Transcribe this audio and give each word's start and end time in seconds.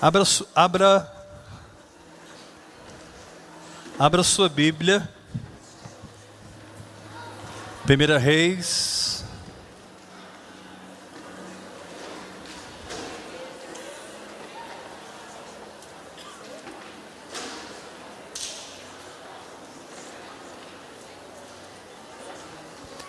Abra, 0.00 0.22
abra, 0.54 1.12
abra 3.98 4.22
sua 4.22 4.48
Bíblia. 4.48 5.12
Primeira 7.84 8.16
Reis. 8.16 9.24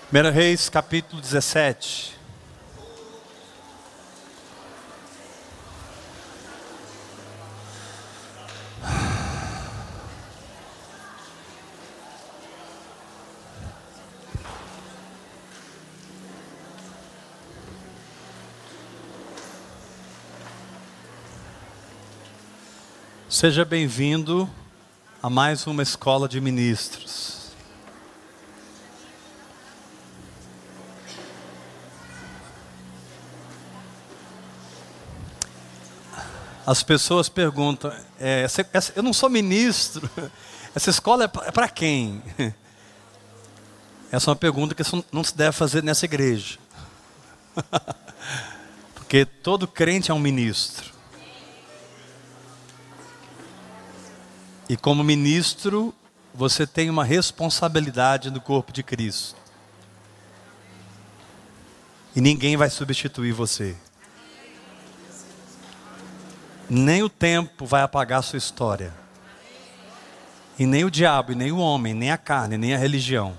Primeira 0.08 0.32
Reis, 0.32 0.70
capítulo 0.70 1.22
17. 1.22 2.19
Seja 23.40 23.64
bem-vindo 23.64 24.50
a 25.24 25.30
mais 25.30 25.66
uma 25.66 25.82
escola 25.82 26.28
de 26.28 26.42
ministros. 26.42 27.54
As 36.68 36.84
pessoas 36.84 37.30
perguntam: 37.30 37.94
é, 38.20 38.42
essa, 38.42 38.70
essa, 38.74 38.92
eu 38.94 39.02
não 39.02 39.14
sou 39.14 39.30
ministro, 39.30 40.10
essa 40.76 40.90
escola 40.90 41.24
é 41.24 41.28
para 41.30 41.66
é 41.66 41.70
quem? 41.70 42.22
Essa 44.12 44.30
é 44.30 44.32
uma 44.32 44.36
pergunta 44.36 44.76
que 44.76 44.84
não 45.14 45.24
se 45.24 45.38
deve 45.38 45.54
fazer 45.54 45.82
nessa 45.82 46.04
igreja. 46.04 46.60
Porque 48.96 49.24
todo 49.24 49.66
crente 49.66 50.12
é 50.12 50.14
um 50.14 50.20
ministro. 50.20 50.89
E 54.70 54.78
como 54.78 55.04
ministro, 55.04 55.94
você 56.32 56.68
tem 56.68 56.92
uma 56.92 57.04
responsabilidade 57.04 58.30
no 58.30 58.40
corpo 58.40 58.72
de 58.72 58.84
Cristo. 58.84 59.36
E 62.16 62.22
ninguém 62.22 62.56
vai 62.56 62.70
substituir 62.70 63.32
você. 63.32 63.76
Nem 66.70 67.02
o 67.02 67.10
tempo 67.10 67.66
vai 67.66 67.82
apagar 67.82 68.20
a 68.20 68.22
sua 68.22 68.38
história. 68.38 68.94
E 70.60 70.68
nem 70.68 70.86
o 70.86 70.92
diabo, 70.92 71.32
e 71.32 71.36
nem 71.36 71.52
o 71.52 71.58
homem, 71.58 71.96
nem 71.96 72.12
a 72.12 72.18
carne, 72.18 72.56
nem 72.56 72.76
a 72.76 72.78
religião. 72.78 73.36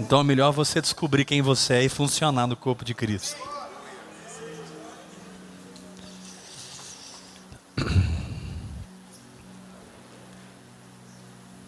Então 0.00 0.20
é 0.20 0.24
melhor 0.24 0.50
você 0.50 0.80
descobrir 0.80 1.24
quem 1.24 1.40
você 1.40 1.74
é 1.74 1.84
e 1.84 1.88
funcionar 1.88 2.48
no 2.48 2.56
corpo 2.56 2.84
de 2.84 2.94
Cristo. 2.94 3.51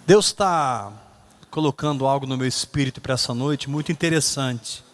Deus 0.07 0.27
está 0.27 0.93
colocando 1.51 2.07
algo 2.07 2.27
no 2.27 2.37
meu 2.37 2.47
espírito 2.47 3.01
para 3.01 3.15
essa 3.15 3.33
noite 3.33 3.71
muito 3.71 3.91
interessante. 3.91 4.85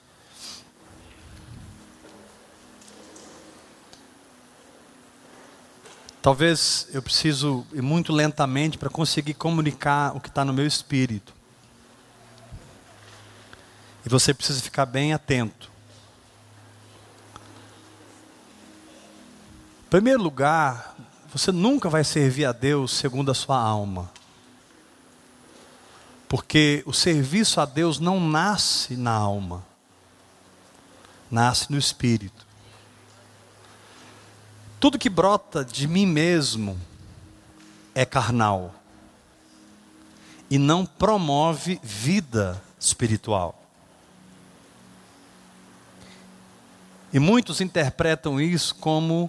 Talvez 6.23 6.87
eu 6.93 7.03
preciso 7.03 7.67
ir 7.73 7.83
muito 7.83 8.13
lentamente 8.13 8.79
para 8.79 8.89
conseguir 8.89 9.35
comunicar 9.35 10.15
o 10.15 10.21
que 10.21 10.29
está 10.29 10.45
no 10.45 10.53
meu 10.53 10.65
espírito. 10.67 11.35
E 14.07 14.09
você 14.09 14.33
precisa 14.33 14.61
ficar 14.61 14.87
bem 14.87 15.13
atento. 15.13 15.69
Em 19.87 19.91
primeiro 19.91 20.23
lugar, 20.23 20.95
você 21.33 21.51
nunca 21.51 21.89
vai 21.89 22.05
servir 22.05 22.45
a 22.45 22.53
Deus 22.53 22.93
segundo 22.93 23.33
a 23.33 23.35
sua 23.35 23.59
alma. 23.59 24.20
Porque 26.31 26.85
o 26.87 26.93
serviço 26.93 27.61
a 27.61 27.65
Deus 27.65 27.99
não 27.99 28.21
nasce 28.21 28.97
na 28.97 29.11
alma, 29.11 29.67
nasce 31.29 31.73
no 31.73 31.77
espírito. 31.77 32.47
Tudo 34.79 34.97
que 34.97 35.11
brota 35.11 35.65
de 35.65 35.89
mim 35.89 36.07
mesmo 36.07 36.81
é 37.97 38.05
carnal 38.05 38.73
e 40.49 40.57
não 40.57 40.87
promove 40.87 41.81
vida 41.83 42.63
espiritual. 42.79 43.61
E 47.13 47.19
muitos 47.19 47.61
interpretam 47.61 48.41
isso 48.41 48.77
como 48.77 49.29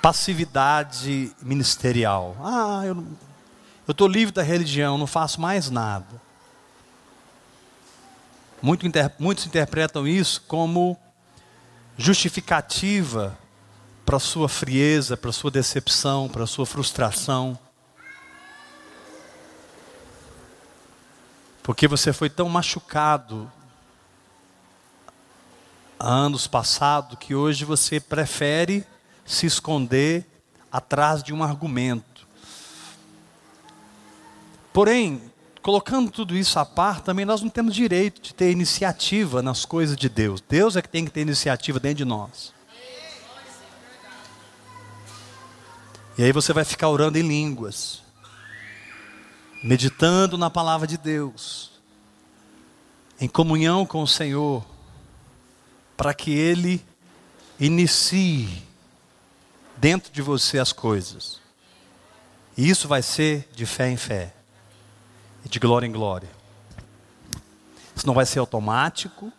passividade 0.00 1.36
ministerial. 1.42 2.34
Ah, 2.42 2.80
eu 2.86 3.06
eu 3.92 3.94
estou 3.94 4.08
livre 4.08 4.32
da 4.32 4.42
religião, 4.42 4.96
não 4.96 5.06
faço 5.06 5.38
mais 5.38 5.68
nada. 5.68 6.18
Muito 8.62 8.86
inter, 8.86 9.12
muitos 9.18 9.44
interpretam 9.44 10.08
isso 10.08 10.40
como 10.48 10.98
justificativa 11.98 13.38
para 14.06 14.16
a 14.16 14.20
sua 14.20 14.48
frieza, 14.48 15.14
para 15.14 15.28
a 15.28 15.32
sua 15.32 15.50
decepção, 15.50 16.26
para 16.26 16.44
a 16.44 16.46
sua 16.46 16.64
frustração. 16.64 17.58
Porque 21.62 21.86
você 21.86 22.14
foi 22.14 22.30
tão 22.30 22.48
machucado 22.48 23.52
há 26.00 26.08
anos 26.08 26.46
passados 26.46 27.18
que 27.18 27.34
hoje 27.34 27.66
você 27.66 28.00
prefere 28.00 28.86
se 29.26 29.44
esconder 29.44 30.26
atrás 30.72 31.22
de 31.22 31.34
um 31.34 31.42
argumento. 31.44 32.11
Porém, 34.72 35.20
colocando 35.60 36.10
tudo 36.10 36.36
isso 36.36 36.58
à 36.58 36.64
par, 36.64 37.02
também 37.02 37.24
nós 37.24 37.42
não 37.42 37.50
temos 37.50 37.74
direito 37.74 38.20
de 38.22 38.34
ter 38.34 38.50
iniciativa 38.50 39.42
nas 39.42 39.64
coisas 39.64 39.96
de 39.96 40.08
Deus. 40.08 40.42
Deus 40.46 40.76
é 40.76 40.82
que 40.82 40.88
tem 40.88 41.04
que 41.04 41.10
ter 41.10 41.20
iniciativa 41.20 41.78
dentro 41.78 41.98
de 41.98 42.04
nós. 42.04 42.54
E 46.16 46.22
aí 46.22 46.32
você 46.32 46.52
vai 46.52 46.64
ficar 46.64 46.88
orando 46.88 47.18
em 47.18 47.22
línguas, 47.22 48.02
meditando 49.62 50.36
na 50.38 50.50
palavra 50.50 50.86
de 50.86 50.96
Deus, 50.96 51.70
em 53.20 53.28
comunhão 53.28 53.86
com 53.86 54.02
o 54.02 54.08
Senhor, 54.08 54.64
para 55.96 56.12
que 56.12 56.30
Ele 56.32 56.84
inicie 57.60 58.62
dentro 59.76 60.12
de 60.12 60.20
você 60.20 60.58
as 60.58 60.72
coisas. 60.72 61.40
E 62.56 62.68
isso 62.68 62.88
vai 62.88 63.02
ser 63.02 63.48
de 63.54 63.64
fé 63.64 63.88
em 63.90 63.96
fé 63.96 64.34
de 65.52 65.58
glória 65.58 65.86
em 65.86 65.92
glória. 65.92 66.30
Isso 67.94 68.06
não 68.06 68.14
vai 68.14 68.24
ser 68.24 68.38
automático. 68.38 69.30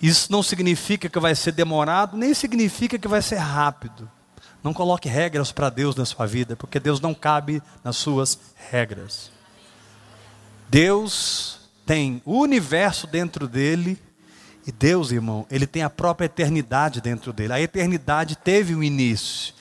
Isso 0.00 0.32
não 0.32 0.42
significa 0.42 1.10
que 1.10 1.18
vai 1.18 1.34
ser 1.34 1.52
demorado, 1.52 2.16
nem 2.16 2.32
significa 2.32 2.98
que 2.98 3.06
vai 3.06 3.20
ser 3.20 3.36
rápido. 3.36 4.10
Não 4.64 4.72
coloque 4.72 5.10
regras 5.10 5.52
para 5.52 5.68
Deus 5.68 5.94
na 5.94 6.06
sua 6.06 6.26
vida, 6.26 6.56
porque 6.56 6.80
Deus 6.80 7.00
não 7.02 7.12
cabe 7.12 7.62
nas 7.84 7.96
suas 7.96 8.38
regras. 8.70 9.30
Deus 10.70 11.68
tem 11.84 12.22
o 12.24 12.40
universo 12.40 13.06
dentro 13.06 13.46
dele, 13.46 14.00
e 14.66 14.72
Deus, 14.72 15.12
irmão, 15.12 15.46
ele 15.50 15.66
tem 15.66 15.82
a 15.82 15.90
própria 15.90 16.26
eternidade 16.26 17.02
dentro 17.02 17.30
dele. 17.30 17.52
A 17.52 17.60
eternidade 17.60 18.36
teve 18.36 18.74
um 18.74 18.82
início. 18.82 19.52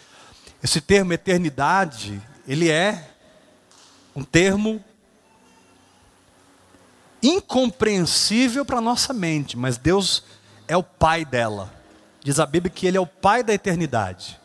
Esse 0.63 0.79
termo 0.79 1.11
eternidade, 1.11 2.21
ele 2.47 2.69
é 2.69 3.16
um 4.17 4.23
termo 4.23 4.83
incompreensível 7.21 8.65
para 8.65 8.79
a 8.79 8.81
nossa 8.81 9.13
mente, 9.13 9.55
mas 9.55 9.77
Deus 9.77 10.23
é 10.67 10.75
o 10.75 10.81
pai 10.81 11.23
dela. 11.23 11.71
Diz 12.23 12.39
a 12.39 12.45
Bíblia 12.47 12.71
que 12.73 12.87
Ele 12.87 12.97
é 12.97 12.99
o 12.99 13.05
pai 13.05 13.43
da 13.43 13.53
eternidade. 13.53 14.39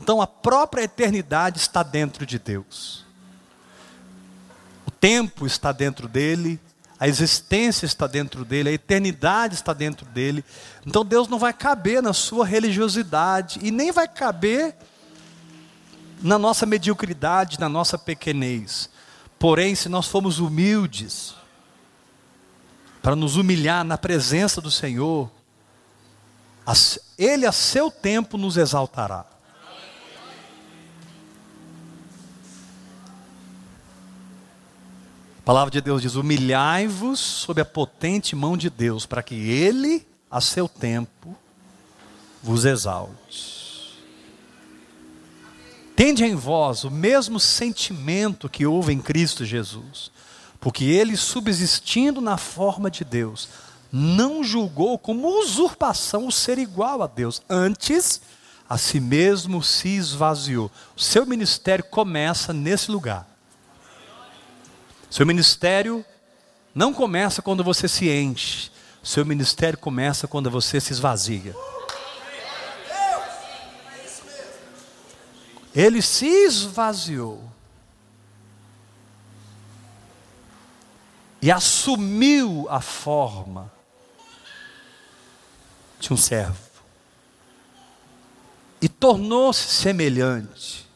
Então 0.00 0.20
a 0.20 0.26
própria 0.26 0.82
eternidade 0.82 1.58
está 1.58 1.84
dentro 1.84 2.26
de 2.26 2.40
Deus. 2.40 3.06
O 4.84 4.90
tempo 4.90 5.46
está 5.46 5.70
dentro 5.70 6.08
dele, 6.08 6.58
a 6.98 7.06
existência 7.06 7.86
está 7.86 8.08
dentro 8.08 8.44
dele, 8.44 8.70
a 8.70 8.72
eternidade 8.72 9.54
está 9.54 9.72
dentro 9.72 10.06
dele. 10.06 10.44
Então 10.84 11.04
Deus 11.04 11.28
não 11.28 11.38
vai 11.38 11.52
caber 11.52 12.02
na 12.02 12.12
sua 12.12 12.44
religiosidade 12.44 13.60
e 13.62 13.70
nem 13.70 13.92
vai 13.92 14.08
caber 14.08 14.74
na 16.20 16.38
nossa 16.38 16.66
mediocridade, 16.66 17.60
na 17.60 17.68
nossa 17.68 17.96
pequenez. 17.96 18.88
Porém, 19.38 19.74
se 19.74 19.88
nós 19.88 20.08
formos 20.08 20.38
humildes, 20.38 21.34
para 23.02 23.14
nos 23.14 23.36
humilhar 23.36 23.84
na 23.84 23.96
presença 23.96 24.60
do 24.60 24.70
Senhor, 24.70 25.30
Ele 27.16 27.46
a 27.46 27.52
seu 27.52 27.90
tempo 27.90 28.36
nos 28.36 28.56
exaltará. 28.56 29.24
A 35.38 35.42
palavra 35.44 35.70
de 35.70 35.80
Deus 35.80 36.02
diz: 36.02 36.14
humilhai-vos 36.16 37.18
sob 37.18 37.60
a 37.60 37.64
potente 37.64 38.36
mão 38.36 38.56
de 38.56 38.68
Deus, 38.68 39.06
para 39.06 39.22
que 39.22 39.34
Ele, 39.34 40.06
a 40.30 40.40
seu 40.40 40.68
tempo, 40.68 41.34
vos 42.42 42.64
exalte. 42.64 43.57
Tende 45.98 46.24
em 46.24 46.36
vós 46.36 46.84
o 46.84 46.92
mesmo 46.92 47.40
sentimento 47.40 48.48
que 48.48 48.64
houve 48.64 48.92
em 48.92 49.00
Cristo 49.00 49.44
Jesus, 49.44 50.12
porque 50.60 50.84
ele, 50.84 51.16
subsistindo 51.16 52.20
na 52.20 52.36
forma 52.36 52.88
de 52.88 53.04
Deus, 53.04 53.48
não 53.90 54.44
julgou 54.44 54.96
como 54.96 55.26
usurpação 55.40 56.28
o 56.28 56.30
ser 56.30 56.56
igual 56.56 57.02
a 57.02 57.08
Deus, 57.08 57.42
antes 57.50 58.20
a 58.70 58.78
si 58.78 59.00
mesmo 59.00 59.60
se 59.60 59.88
esvaziou. 59.88 60.70
O 60.96 61.00
seu 61.00 61.26
ministério 61.26 61.84
começa 61.84 62.52
nesse 62.52 62.92
lugar. 62.92 63.28
Seu 65.10 65.26
ministério 65.26 66.04
não 66.72 66.94
começa 66.94 67.42
quando 67.42 67.64
você 67.64 67.88
se 67.88 68.08
enche, 68.08 68.70
seu 69.02 69.26
ministério 69.26 69.76
começa 69.76 70.28
quando 70.28 70.48
você 70.48 70.80
se 70.80 70.92
esvazia. 70.92 71.56
Ele 75.74 76.02
se 76.02 76.26
esvaziou 76.26 77.42
e 81.40 81.50
assumiu 81.52 82.66
a 82.68 82.80
forma 82.80 83.70
de 86.00 86.12
um 86.12 86.16
servo 86.16 86.68
e 88.80 88.88
tornou-se 88.88 89.68
semelhante, 89.68 90.88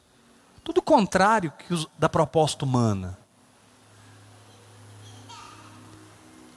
tudo 0.62 0.80
contrário 0.80 1.52
que 1.52 1.86
da 1.98 2.08
proposta 2.08 2.64
humana. 2.64 3.18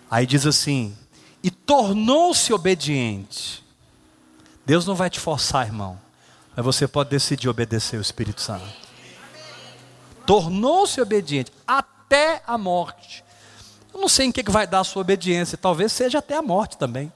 Aí 0.10 0.26
diz 0.26 0.46
assim: 0.46 0.96
e 1.44 1.50
tornou-se 1.52 2.54
obediente. 2.54 3.64
Deus 4.66 4.86
não 4.86 4.96
vai 4.96 5.10
te 5.10 5.20
forçar, 5.20 5.66
irmão. 5.66 6.00
Mas 6.56 6.66
você 6.66 6.88
pode 6.88 7.10
decidir 7.10 7.50
obedecer 7.50 7.98
o 7.98 8.02
Espírito 8.02 8.42
Santo. 8.42 8.66
Tornou-se 10.26 11.00
obediente 11.02 11.52
até 11.68 12.42
a 12.48 12.58
morte. 12.58 13.24
Eu 13.94 14.00
não 14.00 14.08
sei 14.08 14.28
em 14.28 14.32
que 14.32 14.50
vai 14.50 14.66
dar 14.66 14.80
a 14.80 14.84
sua 14.84 15.02
obediência, 15.02 15.58
talvez 15.58 15.92
seja 15.92 16.20
até 16.20 16.36
a 16.36 16.42
morte 16.42 16.78
também. 16.78 17.12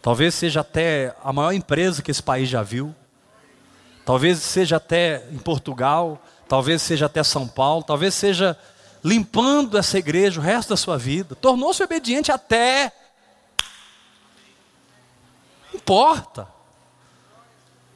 Talvez 0.00 0.34
seja 0.34 0.60
até 0.60 1.14
a 1.22 1.32
maior 1.32 1.52
empresa 1.52 2.02
que 2.02 2.10
esse 2.10 2.22
país 2.22 2.48
já 2.48 2.62
viu. 2.62 2.94
Talvez 4.04 4.38
seja 4.38 4.76
até 4.76 5.26
em 5.30 5.38
Portugal, 5.38 6.22
talvez 6.48 6.80
seja 6.80 7.06
até 7.06 7.22
São 7.22 7.46
Paulo, 7.46 7.82
talvez 7.82 8.14
seja 8.14 8.56
limpando 9.04 9.76
essa 9.76 9.98
igreja 9.98 10.40
o 10.40 10.42
resto 10.42 10.70
da 10.70 10.76
sua 10.76 10.96
vida. 10.96 11.34
Tornou-se 11.34 11.82
obediente 11.82 12.32
até. 12.32 12.92
Não 15.70 15.80
importa. 15.80 16.57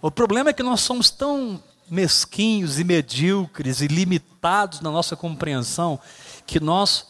O 0.02 0.10
problema 0.10 0.50
é 0.50 0.52
que 0.52 0.64
nós 0.64 0.80
somos 0.80 1.10
tão 1.10 1.62
mesquinhos 1.88 2.80
e 2.80 2.82
medíocres 2.82 3.80
e 3.80 3.86
limitados 3.86 4.80
na 4.80 4.90
nossa 4.90 5.14
compreensão 5.14 6.00
que 6.44 6.58
nós, 6.58 7.06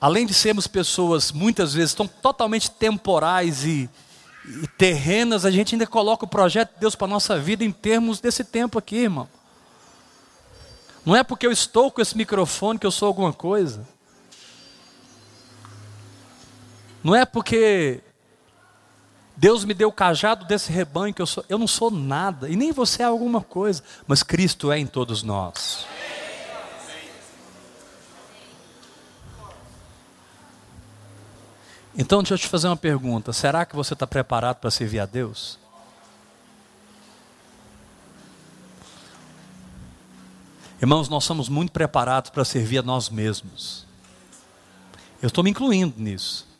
além 0.00 0.26
de 0.26 0.34
sermos 0.34 0.66
pessoas 0.66 1.30
muitas 1.30 1.72
vezes 1.72 1.94
tão 1.94 2.08
totalmente 2.08 2.68
temporais 2.68 3.64
e, 3.64 3.88
e 4.44 4.66
terrenas, 4.76 5.44
a 5.44 5.52
gente 5.52 5.76
ainda 5.76 5.86
coloca 5.86 6.24
o 6.24 6.28
projeto 6.28 6.74
de 6.74 6.80
Deus 6.80 6.96
para 6.96 7.06
a 7.06 7.10
nossa 7.10 7.38
vida 7.38 7.62
em 7.64 7.70
termos 7.70 8.18
desse 8.18 8.42
tempo 8.42 8.76
aqui, 8.76 8.96
irmão. 8.96 9.28
Não 11.06 11.14
é 11.14 11.22
porque 11.22 11.46
eu 11.46 11.52
estou 11.52 11.92
com 11.92 12.02
esse 12.02 12.16
microfone 12.16 12.76
que 12.76 12.86
eu 12.86 12.90
sou 12.90 13.06
alguma 13.06 13.32
coisa. 13.32 13.86
Não 17.04 17.14
é 17.14 17.24
porque 17.24 18.02
Deus 19.36 19.64
me 19.64 19.74
deu 19.74 19.88
o 19.88 19.92
cajado 19.92 20.44
desse 20.44 20.70
rebanho 20.70 21.12
que 21.12 21.20
eu 21.20 21.26
sou. 21.26 21.44
Eu 21.48 21.58
não 21.58 21.66
sou 21.66 21.90
nada, 21.90 22.48
e 22.48 22.56
nem 22.56 22.72
você 22.72 23.02
é 23.02 23.06
alguma 23.06 23.40
coisa, 23.40 23.82
mas 24.06 24.22
Cristo 24.22 24.70
é 24.70 24.78
em 24.78 24.86
todos 24.86 25.22
nós. 25.22 25.86
Então 31.96 32.22
deixa 32.22 32.34
eu 32.34 32.38
te 32.38 32.48
fazer 32.48 32.68
uma 32.68 32.76
pergunta: 32.76 33.32
será 33.32 33.64
que 33.64 33.76
você 33.76 33.94
está 33.94 34.06
preparado 34.06 34.56
para 34.56 34.70
servir 34.70 35.00
a 35.00 35.06
Deus? 35.06 35.58
Irmãos, 40.80 41.08
nós 41.08 41.24
somos 41.24 41.48
muito 41.48 41.72
preparados 41.72 42.30
para 42.30 42.44
servir 42.44 42.78
a 42.78 42.82
nós 42.82 43.08
mesmos. 43.08 43.86
Eu 45.22 45.28
estou 45.28 45.42
me 45.42 45.50
incluindo 45.50 45.94
nisso. 45.96 46.53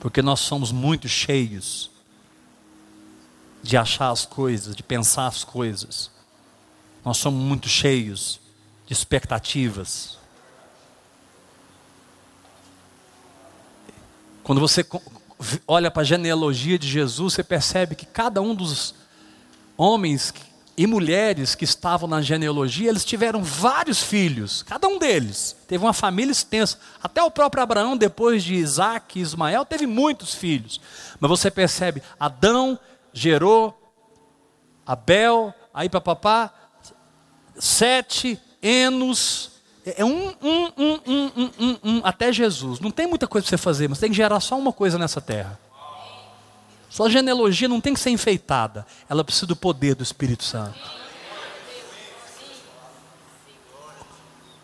Porque 0.00 0.22
nós 0.22 0.40
somos 0.40 0.72
muito 0.72 1.06
cheios 1.06 1.90
de 3.62 3.76
achar 3.76 4.10
as 4.10 4.24
coisas, 4.24 4.74
de 4.74 4.82
pensar 4.82 5.26
as 5.26 5.44
coisas. 5.44 6.10
Nós 7.04 7.18
somos 7.18 7.42
muito 7.42 7.68
cheios 7.68 8.40
de 8.86 8.94
expectativas. 8.94 10.18
Quando 14.42 14.60
você 14.60 14.84
olha 15.68 15.90
para 15.90 16.00
a 16.00 16.04
genealogia 16.04 16.78
de 16.78 16.88
Jesus, 16.88 17.34
você 17.34 17.44
percebe 17.44 17.94
que 17.94 18.06
cada 18.06 18.40
um 18.40 18.54
dos 18.54 18.94
homens 19.76 20.32
e 20.80 20.86
mulheres 20.86 21.54
que 21.54 21.62
estavam 21.62 22.08
na 22.08 22.22
genealogia, 22.22 22.88
eles 22.88 23.04
tiveram 23.04 23.44
vários 23.44 24.02
filhos, 24.02 24.62
cada 24.62 24.88
um 24.88 24.98
deles 24.98 25.54
teve 25.68 25.84
uma 25.84 25.92
família 25.92 26.32
extensa. 26.32 26.78
Até 27.02 27.22
o 27.22 27.30
próprio 27.30 27.62
Abraão, 27.62 27.98
depois 27.98 28.42
de 28.42 28.54
Isaac 28.54 29.18
e 29.18 29.20
Ismael, 29.20 29.66
teve 29.66 29.86
muitos 29.86 30.34
filhos. 30.34 30.80
Mas 31.20 31.28
você 31.28 31.50
percebe, 31.50 32.02
Adão 32.18 32.78
gerou 33.12 33.78
Abel, 34.86 35.52
aí 35.74 35.86
para 35.86 36.00
papá, 36.00 36.50
sete, 37.58 38.40
Enos, 38.62 39.50
é 39.84 40.02
um, 40.02 40.28
um, 40.42 40.72
um, 40.78 41.00
um, 41.06 41.30
um, 41.36 41.78
um, 41.84 42.00
até 42.02 42.32
Jesus. 42.32 42.80
Não 42.80 42.90
tem 42.90 43.06
muita 43.06 43.28
coisa 43.28 43.44
para 43.44 43.50
você 43.50 43.62
fazer, 43.62 43.86
mas 43.86 43.98
tem 43.98 44.08
que 44.08 44.16
gerar 44.16 44.40
só 44.40 44.58
uma 44.58 44.72
coisa 44.72 44.96
nessa 44.96 45.20
terra. 45.20 45.60
Sua 46.90 47.08
genealogia 47.08 47.68
não 47.68 47.80
tem 47.80 47.94
que 47.94 48.00
ser 48.00 48.10
enfeitada, 48.10 48.84
ela 49.08 49.22
precisa 49.24 49.46
do 49.46 49.54
poder 49.54 49.94
do 49.94 50.02
Espírito 50.02 50.42
Santo. 50.42 50.76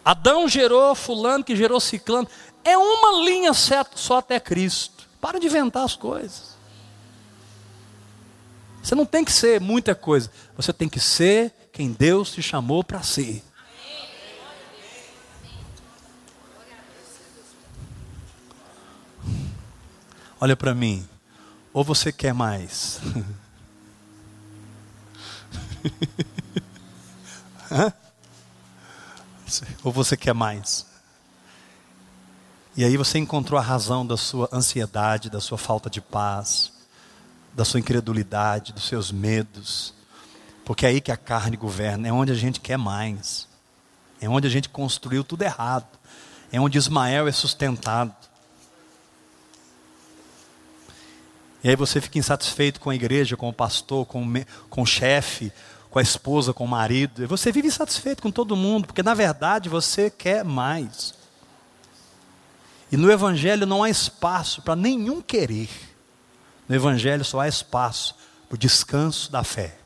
Adão 0.04 0.48
gerou 0.48 0.94
fulano 0.94 1.42
que 1.42 1.56
gerou 1.56 1.80
ciclano. 1.80 2.28
É 2.62 2.76
uma 2.76 3.24
linha 3.24 3.52
certa 3.54 3.96
só 3.96 4.18
até 4.18 4.38
Cristo. 4.38 5.08
Para 5.20 5.40
de 5.40 5.46
inventar 5.46 5.84
as 5.84 5.96
coisas. 5.96 6.56
Você 8.82 8.94
não 8.94 9.04
tem 9.04 9.24
que 9.24 9.32
ser 9.32 9.60
muita 9.60 9.96
coisa. 9.96 10.30
Você 10.56 10.72
tem 10.72 10.88
que 10.88 11.00
ser 11.00 11.52
quem 11.72 11.90
Deus 11.92 12.30
te 12.30 12.40
chamou 12.40 12.84
para 12.84 13.02
ser. 13.02 13.42
Olha 20.40 20.56
para 20.56 20.72
mim. 20.72 21.08
Ou 21.76 21.84
você 21.84 22.10
quer 22.10 22.32
mais? 22.32 22.98
Ou 29.84 29.92
você 29.92 30.16
quer 30.16 30.32
mais? 30.32 30.86
E 32.74 32.82
aí 32.82 32.96
você 32.96 33.18
encontrou 33.18 33.60
a 33.60 33.62
razão 33.62 34.06
da 34.06 34.16
sua 34.16 34.48
ansiedade, 34.50 35.28
da 35.28 35.38
sua 35.38 35.58
falta 35.58 35.90
de 35.90 36.00
paz, 36.00 36.72
da 37.52 37.62
sua 37.62 37.78
incredulidade, 37.78 38.72
dos 38.72 38.88
seus 38.88 39.12
medos. 39.12 39.92
Porque 40.64 40.86
é 40.86 40.88
aí 40.88 40.98
que 40.98 41.12
a 41.12 41.16
carne 41.18 41.58
governa, 41.58 42.08
é 42.08 42.12
onde 42.12 42.32
a 42.32 42.36
gente 42.36 42.58
quer 42.58 42.78
mais. 42.78 43.46
É 44.18 44.26
onde 44.26 44.46
a 44.46 44.50
gente 44.50 44.70
construiu 44.70 45.22
tudo 45.22 45.42
errado. 45.42 45.84
É 46.50 46.58
onde 46.58 46.78
Ismael 46.78 47.28
é 47.28 47.32
sustentado. 47.32 48.16
E 51.66 51.68
aí 51.68 51.74
você 51.74 52.00
fica 52.00 52.16
insatisfeito 52.16 52.78
com 52.78 52.90
a 52.90 52.94
igreja, 52.94 53.36
com 53.36 53.48
o 53.48 53.52
pastor, 53.52 54.06
com, 54.06 54.24
com 54.70 54.82
o 54.82 54.86
chefe, 54.86 55.52
com 55.90 55.98
a 55.98 56.02
esposa, 56.02 56.52
com 56.52 56.64
o 56.64 56.68
marido. 56.68 57.24
E 57.24 57.26
você 57.26 57.50
vive 57.50 57.66
insatisfeito 57.66 58.22
com 58.22 58.30
todo 58.30 58.54
mundo, 58.54 58.86
porque 58.86 59.02
na 59.02 59.14
verdade 59.14 59.68
você 59.68 60.08
quer 60.08 60.44
mais. 60.44 61.12
E 62.92 62.96
no 62.96 63.10
Evangelho 63.10 63.66
não 63.66 63.82
há 63.82 63.90
espaço 63.90 64.62
para 64.62 64.76
nenhum 64.76 65.20
querer. 65.20 65.68
No 66.68 66.76
Evangelho 66.76 67.24
só 67.24 67.40
há 67.40 67.48
espaço 67.48 68.14
para 68.48 68.54
o 68.54 68.58
descanso 68.58 69.32
da 69.32 69.42
fé. 69.42 69.76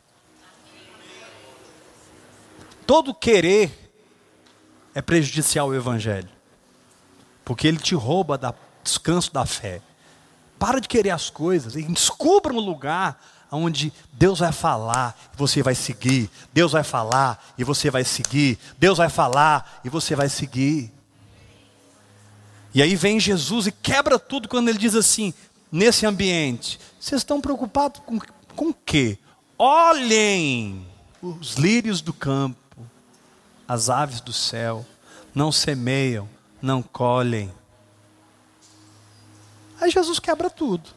Todo 2.86 3.14
querer 3.14 3.90
é 4.94 5.00
prejudicial 5.00 5.68
ao 5.68 5.74
Evangelho, 5.74 6.28
porque 7.42 7.66
ele 7.66 7.78
te 7.78 7.94
rouba 7.94 8.36
do 8.36 8.54
descanso 8.84 9.32
da 9.32 9.46
fé. 9.46 9.80
Para 10.60 10.78
de 10.78 10.86
querer 10.86 11.08
as 11.08 11.30
coisas 11.30 11.74
e 11.74 11.82
descubra 11.82 12.52
um 12.52 12.60
lugar 12.60 13.18
onde 13.50 13.90
Deus 14.12 14.40
vai 14.40 14.52
falar 14.52 15.18
e 15.32 15.36
você 15.38 15.62
vai 15.62 15.74
seguir. 15.74 16.30
Deus 16.52 16.72
vai 16.72 16.84
falar 16.84 17.42
e 17.56 17.64
você 17.64 17.90
vai 17.90 18.04
seguir. 18.04 18.58
Deus 18.78 18.98
vai 18.98 19.08
falar 19.08 19.80
e 19.82 19.88
você 19.88 20.14
vai 20.14 20.28
seguir. 20.28 20.92
E 22.74 22.82
aí 22.82 22.94
vem 22.94 23.18
Jesus 23.18 23.68
e 23.68 23.72
quebra 23.72 24.18
tudo 24.18 24.50
quando 24.50 24.68
ele 24.68 24.78
diz 24.78 24.94
assim: 24.94 25.32
nesse 25.72 26.04
ambiente, 26.04 26.78
vocês 27.00 27.22
estão 27.22 27.40
preocupados 27.40 28.02
com, 28.04 28.18
com 28.54 28.68
o 28.68 28.74
quê? 28.74 29.18
Olhem 29.58 30.86
os 31.22 31.54
lírios 31.54 32.02
do 32.02 32.12
campo, 32.12 32.86
as 33.66 33.88
aves 33.88 34.20
do 34.20 34.32
céu, 34.32 34.84
não 35.34 35.50
semeiam, 35.50 36.28
não 36.60 36.82
colhem. 36.82 37.50
Aí 39.80 39.90
Jesus 39.90 40.18
quebra 40.18 40.50
tudo. 40.50 40.90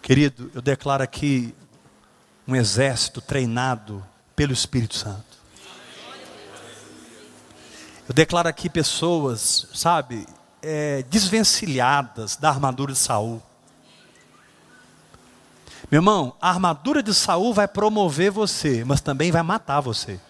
Querido, 0.00 0.52
eu 0.54 0.62
declaro 0.62 1.02
aqui 1.02 1.52
um 2.46 2.54
exército 2.54 3.20
treinado 3.20 4.06
pelo 4.36 4.52
Espírito 4.52 4.94
Santo. 4.94 5.36
Eu 8.08 8.14
declaro 8.14 8.48
aqui 8.48 8.70
pessoas, 8.70 9.66
sabe, 9.74 10.24
é, 10.62 11.02
desvencilhadas 11.10 12.36
da 12.36 12.48
armadura 12.48 12.92
de 12.92 12.98
Saul. 13.00 13.42
Meu 15.90 15.98
irmão, 15.98 16.36
a 16.40 16.50
armadura 16.50 17.02
de 17.02 17.12
Saul 17.12 17.52
vai 17.52 17.66
promover 17.66 18.30
você, 18.30 18.84
mas 18.84 19.00
também 19.00 19.32
vai 19.32 19.42
matar 19.42 19.80
você. 19.80 20.20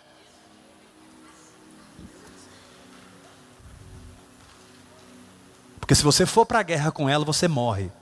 Porque 5.87 5.95
se 5.95 6.03
você 6.03 6.27
for 6.27 6.45
para 6.45 6.59
a 6.59 6.65
guerra 6.65 6.91
com 6.91 7.09
ela, 7.09 7.25
você 7.25 7.47
morre. 7.47 7.93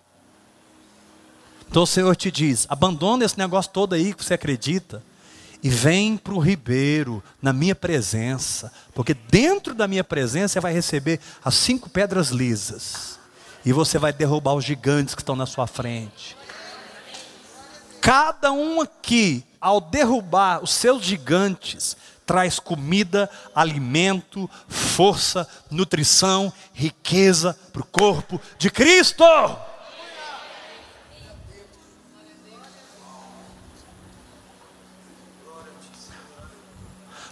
Então 1.68 1.82
o 1.82 1.86
Senhor 1.86 2.16
te 2.16 2.30
diz: 2.30 2.64
abandona 2.70 3.26
esse 3.26 3.36
negócio 3.36 3.70
todo 3.70 3.94
aí 3.94 4.14
que 4.14 4.24
você 4.24 4.32
acredita 4.32 5.02
e 5.62 5.68
vem 5.68 6.16
para 6.16 6.32
o 6.32 6.38
ribeiro, 6.38 7.22
na 7.42 7.52
minha 7.52 7.74
presença, 7.74 8.72
porque 8.94 9.12
dentro 9.12 9.74
da 9.74 9.86
minha 9.86 10.02
presença 10.02 10.54
você 10.54 10.60
vai 10.60 10.72
receber 10.72 11.20
as 11.44 11.56
cinco 11.56 11.90
pedras 11.90 12.28
lisas, 12.28 13.18
e 13.66 13.70
você 13.70 13.98
vai 13.98 14.14
derrubar 14.14 14.54
os 14.54 14.64
gigantes 14.64 15.14
que 15.14 15.20
estão 15.20 15.36
na 15.36 15.44
sua 15.44 15.66
frente. 15.66 16.38
Cada 18.00 18.50
um 18.50 18.80
aqui, 18.80 19.44
ao 19.60 19.78
derrubar 19.78 20.64
os 20.64 20.72
seus 20.72 21.02
gigantes, 21.02 21.98
traz 22.26 22.58
comida, 22.58 23.28
alimento, 23.54 24.48
força, 24.68 25.48
nutrição, 25.70 26.52
riqueza 26.72 27.58
para 27.72 27.82
o 27.82 27.86
corpo 27.86 28.40
de 28.58 28.70
Cristo. 28.70 29.24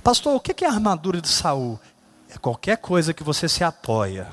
Pastor, 0.03 0.35
o 0.35 0.41
que 0.41 0.65
é 0.65 0.69
a 0.69 0.73
armadura 0.73 1.21
de 1.21 1.29
Saul? 1.29 1.79
É 2.29 2.37
qualquer 2.37 2.77
coisa 2.79 3.15
que 3.15 3.23
você 3.23 3.49
se 3.49 3.63
apoia 3.63 4.29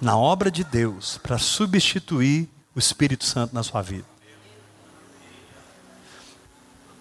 na 0.00 0.16
obra 0.16 0.50
de 0.50 0.64
Deus 0.64 1.18
para 1.18 1.36
substituir 1.36 2.48
o 2.74 2.78
Espírito 2.78 3.24
Santo 3.24 3.54
na 3.54 3.62
sua 3.62 3.82
vida. 3.82 4.06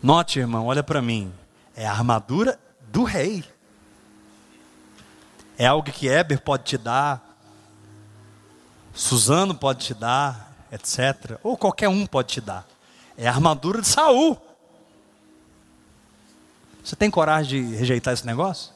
Note, 0.03 0.39
irmão, 0.39 0.65
olha 0.65 0.84
para 0.84 1.01
mim. 1.01 1.31
É 1.79 1.88
a 1.88 1.93
armadura 1.93 2.59
do 2.89 3.05
rei. 3.05 3.41
É 5.57 5.65
algo 5.65 5.89
que 5.89 6.09
Eber 6.09 6.41
pode 6.41 6.65
te 6.65 6.77
dar, 6.77 7.38
Suzano 8.93 9.55
pode 9.55 9.86
te 9.86 9.93
dar, 9.93 10.53
etc. 10.74 11.39
Ou 11.41 11.57
qualquer 11.57 11.88
um 11.88 12.05
pode 12.05 12.33
te 12.33 12.41
dar. 12.41 12.67
É 13.17 13.29
a 13.29 13.31
armadura 13.31 13.81
de 13.81 13.88
Saul. 13.88 14.38
Você 16.83 16.98
tem 16.98 17.09
coragem 17.09 17.69
de 17.69 17.75
rejeitar 17.77 18.13
esse 18.13 18.25
negócio? 18.25 18.74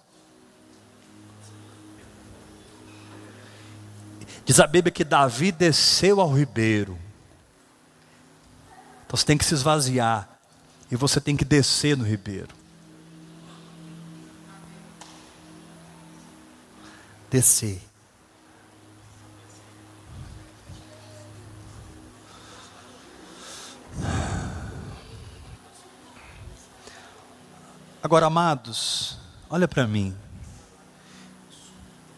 Diz 4.46 4.62
a 4.62 4.68
Bíblia 4.68 4.94
que 4.94 5.04
Davi 5.04 5.52
desceu 5.52 6.22
ao 6.22 6.32
ribeiro. 6.32 6.98
Então 9.06 9.18
você 9.18 9.26
tem 9.26 9.38
que 9.38 9.44
se 9.44 9.54
esvaziar. 9.54 10.40
E 10.90 10.96
você 10.96 11.20
tem 11.20 11.36
que 11.36 11.44
descer 11.44 11.98
no 11.98 12.06
ribeiro. 12.06 12.63
Descer. 17.34 17.82
Agora, 28.04 28.28
amados, 28.28 29.18
olha 29.50 29.68
para 29.68 29.88
mim. 29.88 30.16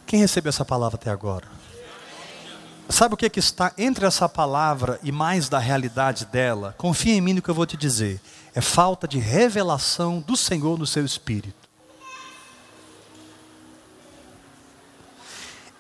Quem 0.06 0.20
recebeu 0.20 0.50
essa 0.50 0.66
palavra 0.66 0.98
até 0.98 1.10
agora? 1.10 1.48
Sabe 2.90 3.14
o 3.14 3.18
que, 3.18 3.28
é 3.28 3.30
que 3.30 3.40
está 3.40 3.72
entre 3.78 4.06
essa 4.06 4.28
palavra 4.28 5.00
e 5.02 5.14
mais 5.14 5.48
da 5.48 5.60
realidade 5.60 6.26
dela? 6.26 6.76
Confia 6.78 7.14
em 7.14 7.22
mim 7.22 7.36
no 7.36 7.42
que 7.42 7.48
eu 7.48 7.56
vou 7.56 7.66
te 7.66 7.78
dizer. 7.78 8.20
É 8.54 8.60
falta 8.60 9.08
de 9.08 9.18
revelação 9.18 10.20
do 10.20 10.36
Senhor 10.36 10.78
no 10.78 10.86
seu 10.86 11.06
espírito. 11.06 11.65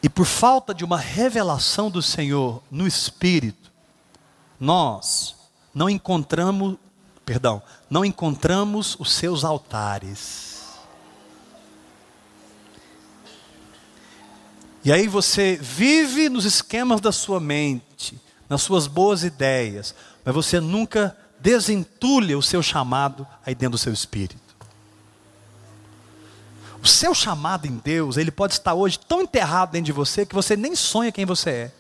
E 0.05 0.09
por 0.09 0.27
falta 0.27 0.71
de 0.71 0.85
uma 0.85 0.99
revelação 0.99 1.89
do 1.89 1.99
Senhor 1.99 2.61
no 2.69 2.85
espírito, 2.85 3.71
nós 4.59 5.35
não 5.73 5.89
encontramos 5.89 6.77
perdão, 7.25 7.59
não 7.89 8.05
encontramos 8.05 8.95
os 8.99 9.11
seus 9.11 9.43
altares. 9.43 10.61
E 14.83 14.91
aí 14.91 15.07
você 15.07 15.57
vive 15.59 16.29
nos 16.29 16.45
esquemas 16.45 17.01
da 17.01 17.11
sua 17.11 17.39
mente, 17.39 18.21
nas 18.47 18.61
suas 18.61 18.85
boas 18.85 19.23
ideias, 19.23 19.95
mas 20.23 20.35
você 20.35 20.59
nunca 20.59 21.17
desentulha 21.39 22.37
o 22.37 22.43
seu 22.43 22.61
chamado 22.61 23.25
aí 23.43 23.55
dentro 23.55 23.71
do 23.71 23.79
seu 23.79 23.91
espírito. 23.91 24.44
O 26.85 26.87
seu 26.87 27.15
chamado 27.15 27.65
em 27.65 27.77
Deus, 27.77 28.15
ele 28.15 28.29
pode 28.29 28.53
estar 28.53 28.75
hoje 28.75 28.99
tão 28.99 29.23
enterrado 29.23 29.71
dentro 29.71 29.87
de 29.87 29.91
você 29.91 30.23
que 30.23 30.35
você 30.35 30.55
nem 30.55 30.75
sonha 30.75 31.11
quem 31.11 31.25
você 31.25 31.49
é. 31.49 31.71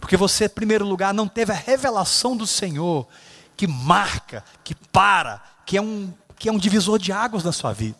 Porque 0.00 0.16
você, 0.16 0.46
em 0.46 0.48
primeiro 0.48 0.84
lugar, 0.84 1.14
não 1.14 1.28
teve 1.28 1.52
a 1.52 1.54
revelação 1.54 2.36
do 2.36 2.44
Senhor 2.44 3.06
que 3.56 3.68
marca, 3.68 4.44
que 4.64 4.74
para, 4.74 5.40
que 5.64 5.76
é 5.76 5.80
um, 5.80 6.12
que 6.36 6.48
é 6.48 6.52
um 6.52 6.58
divisor 6.58 6.98
de 6.98 7.12
águas 7.12 7.44
na 7.44 7.52
sua 7.52 7.72
vida. 7.72 7.96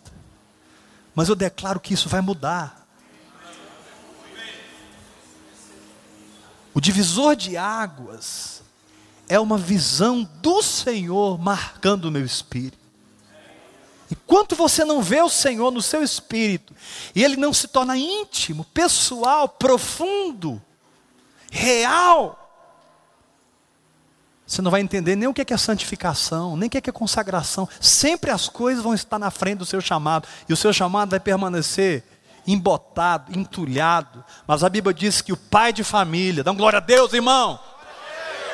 Mas 1.15 1.29
eu 1.29 1.37
declaro 1.37 1.79
que 1.79 1.95
isso 1.95 2.09
vai 2.09 2.21
mudar. 2.21 2.89
O 6.75 6.81
divisor 6.81 7.37
de 7.37 7.57
águas 7.57 8.65
é 9.29 9.39
uma 9.39 9.59
visão 9.59 10.29
do 10.43 10.61
Senhor 10.61 11.39
marcando 11.39 12.07
o 12.07 12.11
meu 12.11 12.27
espírito. 12.27 12.86
Enquanto 14.11 14.55
você 14.55 14.85
não 14.85 15.03
vê 15.03 15.21
o 15.21 15.29
Senhor 15.29 15.71
no 15.71 15.83
seu 15.83 16.03
espírito, 16.03 16.75
e 17.15 17.25
ele 17.25 17.37
não 17.37 17.53
se 17.53 17.69
torna 17.69 17.97
íntimo, 17.97 18.65
pessoal, 18.65 19.49
profundo, 19.49 20.63
real, 21.51 22.47
você 24.47 24.63
não 24.63 24.71
vai 24.71 24.81
entender 24.81 25.17
nem 25.17 25.29
o 25.29 25.35
que 25.35 25.53
é 25.53 25.57
santificação, 25.57 26.57
nem 26.57 26.69
o 26.69 26.71
que 26.71 26.79
é 26.79 26.93
consagração. 26.93 27.69
Sempre 27.81 28.31
as 28.31 28.49
coisas 28.49 28.83
vão 28.83 28.95
estar 28.95 29.19
na 29.19 29.31
frente 29.31 29.59
do 29.59 29.67
seu 29.67 29.81
chamado, 29.81 30.29
e 30.49 30.53
o 30.53 30.57
seu 30.57 30.73
chamado 30.73 31.11
vai 31.11 31.19
permanecer 31.19 32.05
embotado, 32.47 33.37
entulhado. 33.37 34.25
Mas 34.47 34.63
a 34.63 34.69
Bíblia 34.69 34.95
diz 34.95 35.21
que 35.21 35.33
o 35.33 35.37
pai 35.37 35.73
de 35.73 35.83
família, 35.83 36.45
dá 36.45 36.53
glória 36.53 36.77
a 36.77 36.81
Deus, 36.81 37.13
irmão. 37.13 37.59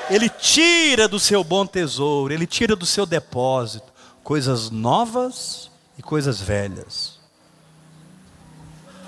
Ele 0.08 0.30
tira 0.30 1.06
do 1.06 1.20
seu 1.20 1.44
bom 1.44 1.66
tesouro, 1.66 2.32
ele 2.32 2.46
tira 2.46 2.74
do 2.74 2.86
seu 2.86 3.04
depósito 3.04 3.91
coisas 4.22 4.70
novas 4.70 5.70
e 5.98 6.02
coisas 6.02 6.40
velhas. 6.40 7.18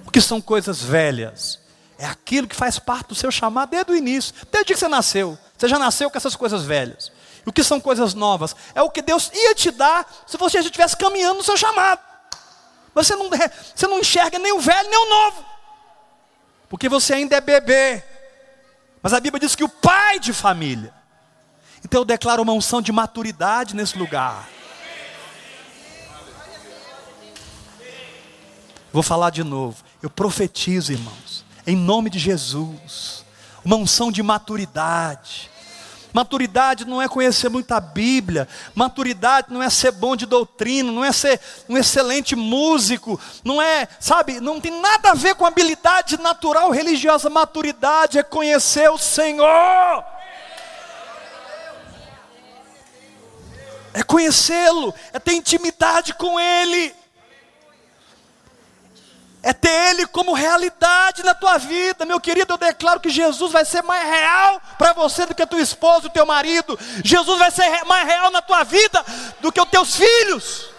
O 0.07 0.11
que 0.11 0.21
são 0.21 0.41
coisas 0.41 0.83
velhas? 0.83 1.59
É 1.99 2.07
aquilo 2.07 2.49
que 2.49 2.57
faz 2.57 2.79
parte 2.79 3.09
do 3.09 3.15
seu 3.15 3.31
chamado 3.31 3.71
desde 3.71 3.93
o 3.93 3.97
início, 3.97 4.35
desde 4.51 4.73
que 4.73 4.79
você 4.79 4.89
nasceu. 4.89 5.39
Você 5.57 5.69
já 5.69 5.79
nasceu 5.79 6.11
com 6.11 6.19
essas 6.19 6.35
coisas 6.35 6.65
velhas. 6.65 7.13
E 7.47 7.49
o 7.49 7.53
que 7.53 7.63
são 7.63 7.81
coisas 7.81 8.15
novas? 8.15 8.55
É 8.75 8.83
o 8.83 8.91
que 8.91 9.03
Deus 9.03 9.31
ia 9.33 9.55
te 9.55 9.71
dar 9.71 10.07
se 10.27 10.37
você 10.37 10.59
já 10.61 10.67
estivesse 10.67 10.97
caminhando 10.97 11.39
no 11.39 11.45
seu 11.45 11.57
chamado. 11.57 12.01
Você 12.95 13.15
não, 13.17 13.29
você 13.75 13.87
não 13.87 14.01
enxerga 14.01 14.39
nem 14.39 14.53
o 14.53 14.61
velho 14.61 14.89
nem 14.89 14.99
o 14.99 15.09
novo. 15.09 15.45
Porque 16.69 16.89
você 16.89 17.15
ainda 17.15 17.37
é 17.37 17.41
bebê. 17.41 18.03
Mas 19.03 19.13
a 19.13 19.21
Bíblia 19.21 19.41
diz 19.41 19.55
que 19.55 19.65
o 19.65 19.69
pai 19.69 20.19
de 20.19 20.33
família. 20.33 20.93
Então 21.85 22.01
eu 22.01 22.05
declaro 22.05 22.43
uma 22.43 22.53
unção 22.53 22.81
de 22.81 22.91
maturidade 22.91 23.77
nesse 23.77 23.99
lugar. 23.99 24.49
Vou 28.95 29.03
falar 29.03 29.31
de 29.31 29.43
novo. 29.43 29.83
Eu 30.01 30.09
profetizo, 30.09 30.93
irmãos, 30.93 31.45
em 31.67 31.75
nome 31.75 32.09
de 32.09 32.17
Jesus, 32.21 33.25
uma 33.65 33.75
unção 33.75 34.13
de 34.13 34.23
maturidade. 34.23 35.51
Maturidade 36.13 36.85
não 36.85 37.03
é 37.03 37.09
conhecer 37.09 37.49
muita 37.49 37.81
Bíblia, 37.81 38.47
maturidade 38.73 39.49
não 39.53 39.61
é 39.61 39.69
ser 39.69 39.91
bom 39.91 40.15
de 40.15 40.27
doutrina, 40.27 40.93
não 40.93 41.05
é 41.05 41.11
ser 41.11 41.41
um 41.69 41.77
excelente 41.77 42.37
músico, 42.37 43.21
não 43.43 43.61
é, 43.61 43.89
sabe, 43.99 44.39
não 44.39 44.61
tem 44.61 44.81
nada 44.81 45.11
a 45.11 45.15
ver 45.15 45.35
com 45.35 45.45
habilidade 45.45 46.17
natural 46.19 46.71
religiosa. 46.71 47.29
Maturidade 47.29 48.17
é 48.17 48.23
conhecer 48.23 48.89
o 48.93 48.97
Senhor. 48.97 50.05
É 53.93 54.05
conhecê-lo, 54.05 54.95
é 55.13 55.19
ter 55.19 55.33
intimidade 55.33 56.15
com 56.15 56.39
Ele 56.39 56.95
é 59.45 59.53
ter 59.53 59.91
Ele 59.91 60.07
como 60.07 60.33
realidade 60.33 61.23
na 61.23 61.35
tua 61.35 61.59
vida. 61.59 62.07
Meu 62.07 62.19
querido, 62.19 62.55
eu 62.55 62.59
declaro 62.59 62.99
que 62.99 63.11
Jesus 63.11 63.53
vai 63.53 63.63
ser 63.63 63.83
mais 63.83 64.03
real 64.09 64.59
para 64.79 64.95
você 64.95 65.27
do 65.27 65.35
que 65.35 65.43
a 65.43 65.47
tua 65.47 65.61
esposa, 65.61 66.07
o 66.07 66.11
teu 66.11 66.25
marido. 66.25 66.79
Jesus 67.05 67.39
vai 67.39 67.51
ser 67.51 67.85
mais 67.85 68.07
real 68.07 68.31
na 68.31 68.41
tua 68.41 68.65
vida 68.65 69.05
do 69.41 69.53
que 69.53 69.61
os 69.61 69.69
teus 69.69 69.97
filhos. 69.97 70.71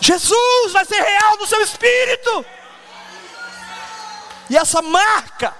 Jesus 0.00 0.72
vai 0.72 0.86
ser 0.86 1.02
real 1.02 1.36
no 1.36 1.46
seu 1.46 1.60
espírito. 1.60 2.46
E 4.48 4.56
essa 4.56 4.80
marca 4.80 5.54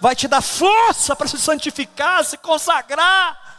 vai 0.00 0.16
te 0.16 0.26
dar 0.26 0.40
força 0.40 1.14
para 1.14 1.28
se 1.28 1.38
santificar, 1.38 2.24
se 2.24 2.36
consagrar 2.38 3.49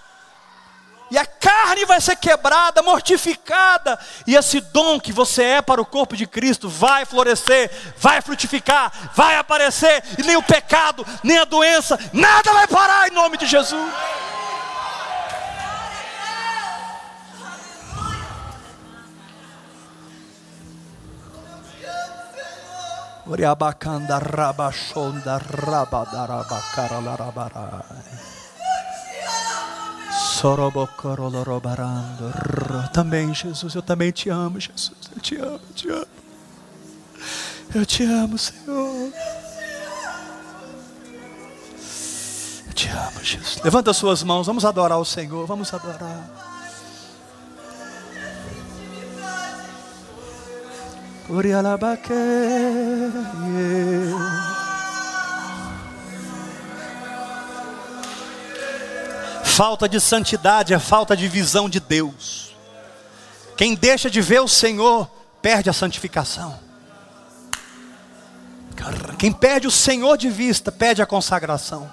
e 1.11 1.17
a 1.17 1.25
carne 1.25 1.83
vai 1.85 1.99
ser 1.99 2.15
quebrada, 2.15 2.81
mortificada, 2.81 3.99
e 4.25 4.33
esse 4.33 4.61
dom 4.61 4.97
que 4.97 5.11
você 5.11 5.43
é 5.43 5.61
para 5.61 5.81
o 5.81 5.85
corpo 5.85 6.15
de 6.15 6.25
Cristo 6.25 6.69
vai 6.69 7.03
florescer, 7.05 7.69
vai 7.97 8.21
frutificar, 8.21 9.11
vai 9.13 9.35
aparecer, 9.35 10.01
e 10.17 10.23
nem 10.23 10.37
o 10.37 10.43
pecado, 10.43 11.05
nem 11.21 11.37
a 11.37 11.43
doença, 11.43 11.99
nada 12.13 12.53
vai 12.53 12.65
parar 12.65 13.09
em 13.09 13.11
nome 13.11 13.37
de 13.37 13.45
Jesus. 13.45 13.91
Oriabacanda. 23.27 24.17
Também, 32.91 33.33
Jesus, 33.33 33.75
eu 33.75 33.81
também 33.81 34.11
te 34.11 34.29
amo, 34.29 34.59
Jesus. 34.59 34.93
Eu 35.15 35.21
te 35.21 35.35
amo, 35.35 35.59
eu 35.69 35.75
te 35.75 35.89
amo. 35.89 36.07
Eu 37.75 37.85
te 37.85 38.03
amo, 38.03 38.37
Senhor. 38.37 39.13
Eu 42.67 42.73
te 42.73 42.89
amo, 42.89 43.23
Jesus. 43.23 43.61
Levanta 43.63 43.93
suas 43.93 44.23
mãos, 44.23 44.47
vamos 44.47 44.65
adorar 44.65 44.97
o 44.97 45.05
Senhor, 45.05 45.45
vamos 45.45 45.73
adorar. 45.73 46.29
Urialabaque. 51.29 52.11
Yeah. 52.11 54.50
Falta 59.53 59.87
de 59.87 59.99
santidade 59.99 60.73
é 60.73 60.79
falta 60.79 61.15
de 61.15 61.27
visão 61.27 61.69
de 61.69 61.81
Deus. 61.81 62.55
Quem 63.57 63.75
deixa 63.75 64.09
de 64.09 64.21
ver 64.21 64.39
o 64.39 64.47
Senhor, 64.47 65.11
perde 65.41 65.69
a 65.69 65.73
santificação. 65.73 66.57
Quem 69.19 69.31
perde 69.31 69.67
o 69.67 69.71
Senhor 69.71 70.17
de 70.17 70.29
vista, 70.29 70.71
perde 70.71 71.01
a 71.01 71.05
consagração. 71.05 71.91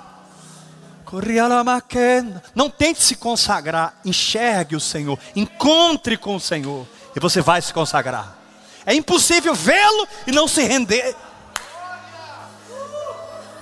Não 2.54 2.70
tente 2.70 3.02
se 3.02 3.16
consagrar, 3.16 3.98
enxergue 4.04 4.76
o 4.76 4.80
Senhor, 4.80 5.18
encontre 5.34 6.16
com 6.16 6.36
o 6.36 6.40
Senhor, 6.40 6.86
e 7.14 7.18
você 7.18 7.40
vai 7.40 7.60
se 7.60 7.74
consagrar. 7.74 8.38
É 8.86 8.94
impossível 8.94 9.54
vê-lo 9.54 10.06
e 10.28 10.32
não 10.32 10.46
se 10.46 10.62
render. 10.62 11.14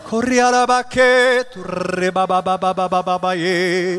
Corriarabaqueto, 0.08 1.62
rebababababababaye. 1.66 3.98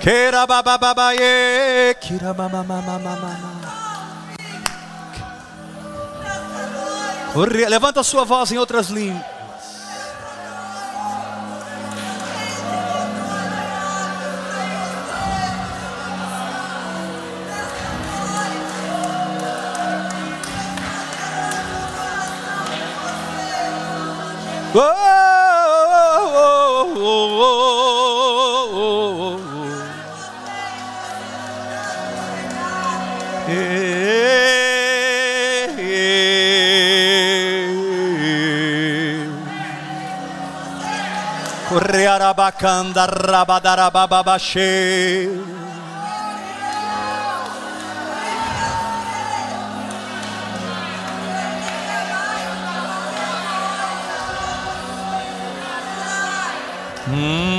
Kerababababaye, 0.00 1.96
kiramamamamamama. 2.00 3.58
Levanta 7.68 8.00
a 8.00 8.04
sua 8.04 8.24
voz 8.24 8.52
em 8.52 8.58
outras 8.58 8.88
línguas. 8.88 9.37
Oh, 24.80 24.84
oh, 26.36 26.94
oh, 26.96 27.34
oh, 27.88 29.08
Correarabacanda 41.68 43.02
Mm. 57.08 57.57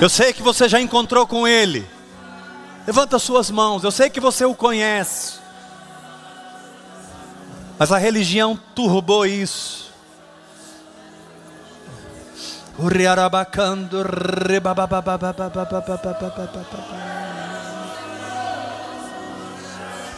Eu 0.00 0.08
sei 0.08 0.32
que 0.32 0.42
você 0.42 0.68
já 0.68 0.80
encontrou 0.80 1.26
com 1.26 1.46
Ele. 1.46 1.88
Levanta 2.86 3.18
suas 3.18 3.50
mãos. 3.50 3.84
Eu 3.84 3.90
sei 3.90 4.08
que 4.10 4.18
você 4.18 4.44
o 4.44 4.54
conhece. 4.54 5.38
Mas 7.78 7.92
a 7.92 7.98
religião 7.98 8.58
turbou 8.74 9.24
isso. 9.24 9.92
O 12.76 12.88
riarabacando, 12.88 14.04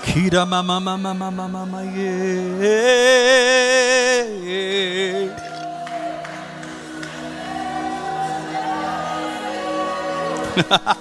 Kira 0.02 0.46
mama 0.46 0.80
mama 0.80 1.14
mama 1.14 1.48
mama 1.48 1.82
yeah. 1.82 2.30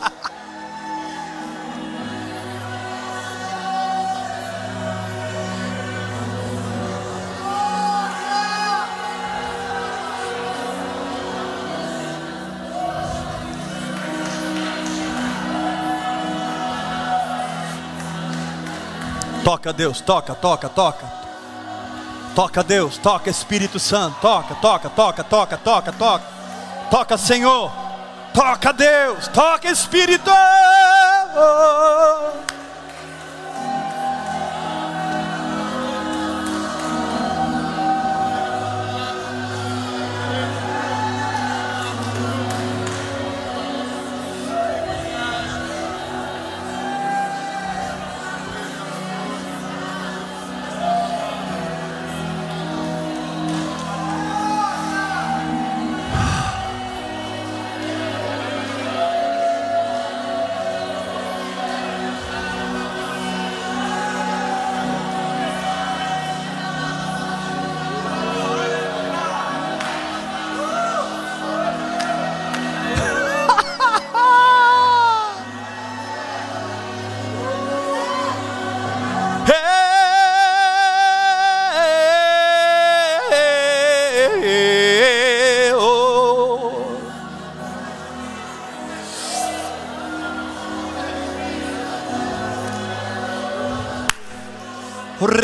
Toca 19.49 19.73
Deus, 19.73 19.99
toca, 19.99 20.35
toca, 20.35 20.69
toca. 20.69 21.11
Toca 22.35 22.63
Deus, 22.63 22.99
toca 22.99 23.31
Espírito 23.31 23.79
Santo, 23.79 24.15
toca, 24.21 24.53
toca, 24.53 24.91
toca, 24.91 25.23
toca, 25.23 25.57
toca, 25.57 25.91
toca. 25.91 26.23
Toca 26.91 27.17
Senhor. 27.17 27.71
Toca 28.31 28.71
Deus, 28.71 29.27
toca 29.29 29.67
Espírito. 29.67 30.29
Hey, 30.29 31.29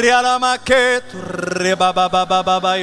Rialamaketu 0.06 1.18
rebababababa 1.58 2.78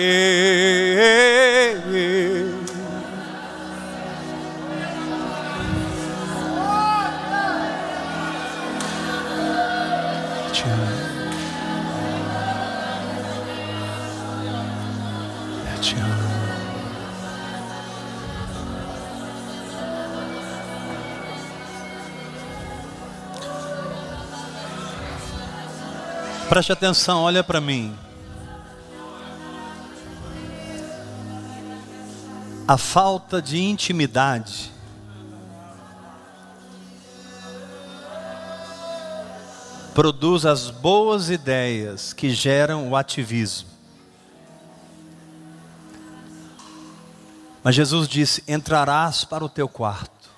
Preste 26.52 26.70
atenção, 26.70 27.22
olha 27.22 27.42
para 27.42 27.62
mim. 27.62 27.96
A 32.68 32.76
falta 32.76 33.40
de 33.40 33.58
intimidade 33.58 34.70
produz 39.94 40.44
as 40.44 40.68
boas 40.68 41.30
ideias 41.30 42.12
que 42.12 42.28
geram 42.28 42.90
o 42.90 42.96
ativismo. 42.96 43.70
Mas 47.64 47.74
Jesus 47.74 48.06
disse: 48.06 48.44
entrarás 48.46 49.24
para 49.24 49.42
o 49.42 49.48
teu 49.48 49.70
quarto. 49.70 50.28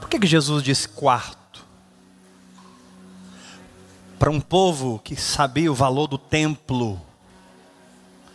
Por 0.00 0.08
que, 0.08 0.18
que 0.18 0.26
Jesus 0.26 0.64
disse 0.64 0.88
quarto? 0.88 1.39
Para 4.20 4.30
um 4.30 4.38
povo 4.38 5.00
que 5.02 5.16
sabia 5.16 5.72
o 5.72 5.74
valor 5.74 6.06
do 6.06 6.18
templo, 6.18 7.00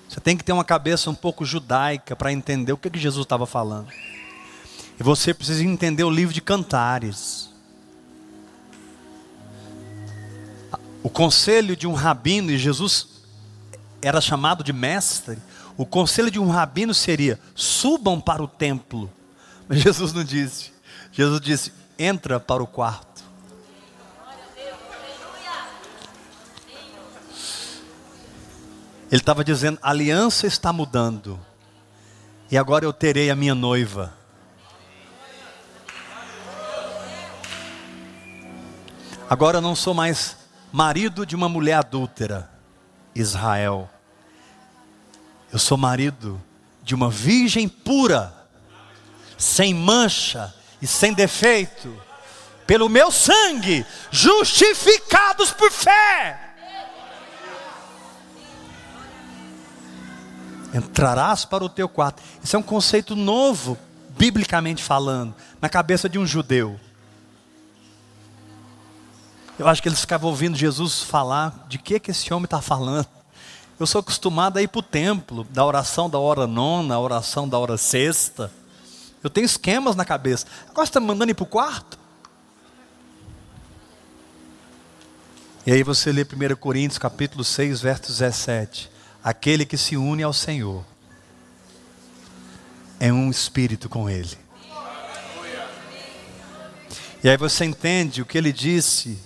você 0.09 0.19
tem 0.19 0.35
que 0.35 0.43
ter 0.43 0.51
uma 0.51 0.63
cabeça 0.65 1.11
um 1.11 1.13
pouco 1.13 1.45
judaica 1.45 2.15
para 2.15 2.33
entender 2.33 2.73
o 2.73 2.77
que, 2.77 2.89
que 2.89 2.97
Jesus 2.97 3.23
estava 3.23 3.45
falando. 3.45 3.89
E 4.99 5.03
você 5.03 5.31
precisa 5.31 5.63
entender 5.63 6.03
o 6.03 6.09
livro 6.09 6.33
de 6.33 6.41
Cantares. 6.41 7.51
O 11.03 11.09
conselho 11.09 11.75
de 11.75 11.85
um 11.85 11.93
rabino, 11.93 12.49
e 12.49 12.57
Jesus 12.57 13.21
era 14.01 14.19
chamado 14.19 14.63
de 14.63 14.73
mestre, 14.73 15.37
o 15.77 15.85
conselho 15.85 16.31
de 16.31 16.39
um 16.39 16.49
rabino 16.49 16.95
seria: 16.95 17.39
subam 17.53 18.19
para 18.19 18.41
o 18.41 18.47
templo. 18.47 19.07
Mas 19.69 19.83
Jesus 19.83 20.13
não 20.13 20.23
disse. 20.23 20.71
Jesus 21.11 21.39
disse: 21.39 21.71
entra 21.99 22.39
para 22.39 22.63
o 22.63 22.67
quarto. 22.67 23.14
Ele 29.11 29.21
estava 29.21 29.43
dizendo: 29.43 29.79
a 29.81 29.89
aliança 29.91 30.47
está 30.47 30.73
mudando, 30.73 31.39
e 32.49 32.57
agora 32.57 32.85
eu 32.85 32.93
terei 32.93 33.29
a 33.29 33.35
minha 33.35 33.55
noiva. 33.55 34.13
Agora 39.29 39.57
eu 39.57 39.61
não 39.61 39.75
sou 39.75 39.93
mais 39.93 40.37
marido 40.71 41.25
de 41.25 41.35
uma 41.35 41.49
mulher 41.49 41.75
adúltera, 41.75 42.49
Israel. 43.13 43.89
Eu 45.51 45.57
sou 45.57 45.77
marido 45.77 46.41
de 46.83 46.93
uma 46.93 47.09
virgem 47.09 47.67
pura, 47.67 48.33
sem 49.37 49.73
mancha 49.73 50.53
e 50.81 50.85
sem 50.85 51.13
defeito, 51.13 51.99
pelo 52.67 52.87
meu 52.87 53.11
sangue, 53.11 53.85
justificados 54.11 55.51
por 55.51 55.71
fé. 55.71 56.44
Entrarás 60.75 61.45
para 61.45 61.63
o 61.63 61.69
teu 61.69 61.87
quarto. 61.87 62.21
Isso 62.43 62.53
é 62.53 62.59
um 62.59 62.63
conceito 62.63 63.15
novo, 63.15 63.77
biblicamente 64.17 64.83
falando, 64.83 65.33
na 65.61 65.69
cabeça 65.69 66.09
de 66.09 66.19
um 66.19 66.25
judeu. 66.25 66.77
Eu 69.57 69.69
acho 69.69 69.81
que 69.81 69.87
eles 69.87 70.01
ficavam 70.01 70.29
ouvindo 70.29 70.57
Jesus 70.57 71.01
falar 71.01 71.65
de 71.69 71.77
que, 71.77 71.97
que 71.97 72.11
esse 72.11 72.33
homem 72.33 72.43
está 72.43 72.61
falando. 72.61 73.07
Eu 73.79 73.87
sou 73.87 73.99
acostumado 73.99 74.57
a 74.57 74.61
ir 74.61 74.67
para 74.67 74.79
o 74.79 74.83
templo, 74.83 75.45
da 75.45 75.65
oração 75.65 76.09
da 76.09 76.19
hora 76.19 76.45
nona, 76.45 76.95
a 76.95 76.99
oração 76.99 77.47
da 77.47 77.57
hora 77.57 77.77
sexta. 77.77 78.51
Eu 79.23 79.29
tenho 79.29 79.45
esquemas 79.45 79.95
na 79.95 80.03
cabeça. 80.03 80.45
Agora 80.69 80.85
você 80.85 80.89
está 80.89 80.99
me 80.99 81.07
mandando 81.07 81.31
ir 81.31 81.35
para 81.35 81.43
o 81.43 81.47
quarto? 81.47 81.97
E 85.65 85.71
aí 85.71 85.83
você 85.83 86.11
lê 86.11 86.23
1 86.23 86.55
Coríntios 86.57 86.97
capítulo 86.97 87.45
6, 87.45 87.79
verso 87.79 88.07
17. 88.07 88.94
Aquele 89.25 89.65
que 89.65 89.75
se 89.75 89.97
une 89.97 90.21
ao 90.21 90.31
Senhor 90.31 90.85
é 92.99 93.11
um 93.11 93.31
espírito 93.31 93.89
com 93.89 94.07
Ele. 94.07 94.37
E 97.23 97.29
aí 97.29 97.35
você 97.35 97.65
entende 97.65 98.21
o 98.21 98.25
que 98.25 98.37
ele 98.37 98.53
disse 98.53 99.19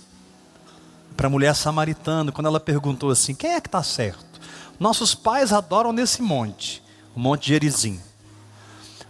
para 1.14 1.26
a 1.26 1.30
mulher 1.30 1.54
samaritana, 1.54 2.32
quando 2.32 2.46
ela 2.46 2.58
perguntou 2.58 3.10
assim: 3.10 3.34
quem 3.34 3.52
é 3.52 3.60
que 3.60 3.68
está 3.68 3.82
certo? 3.82 4.40
Nossos 4.78 5.14
pais 5.14 5.52
adoram 5.52 5.92
nesse 5.92 6.22
monte, 6.22 6.82
o 7.14 7.20
Monte 7.20 7.48
Gerizim. 7.48 8.00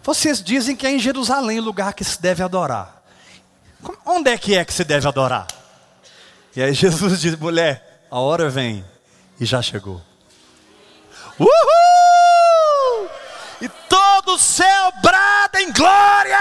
Vocês 0.03 0.42
dizem 0.42 0.74
que 0.74 0.88
é 0.88 0.90
em 0.90 0.98
Jerusalém 0.98 1.61
o 1.61 1.62
lugar 1.62 1.94
que 1.94 2.03
se 2.03 2.20
deve 2.20 2.42
adorar. 2.42 3.00
Onde 4.05 4.31
é 4.31 4.37
que 4.37 4.57
é 4.57 4.64
que 4.64 4.74
se 4.74 4.83
deve 4.83 5.07
adorar? 5.07 5.46
E 6.57 6.61
aí 6.61 6.74
Jesus 6.74 7.20
diz: 7.20 7.37
mulher, 7.37 8.09
a 8.11 8.18
hora 8.18 8.50
vem 8.50 8.85
e 9.38 9.44
já 9.44 9.62
chegou. 9.62 10.09
Uhul! 11.40 13.11
E 13.62 13.68
todo 13.88 14.35
o 14.35 14.38
céu 14.38 14.92
brada 15.00 15.62
em 15.62 15.72
glória! 15.72 16.38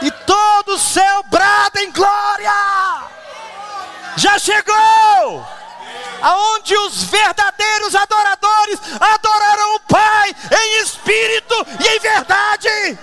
E 0.00 0.10
todo 0.10 0.74
o 0.74 0.78
céu 0.78 1.24
brada 1.24 1.82
em 1.82 1.90
glória. 1.90 2.52
Já 4.16 4.38
chegou! 4.38 5.46
Aonde 6.22 6.76
os 6.76 7.02
verdadeiros 7.04 7.94
adoradores 7.94 8.78
adorarão 9.00 9.74
o 9.74 9.80
Pai 9.80 10.34
em 10.52 10.82
espírito 10.82 11.66
e 11.80 11.96
em 11.96 11.98
verdade. 11.98 12.98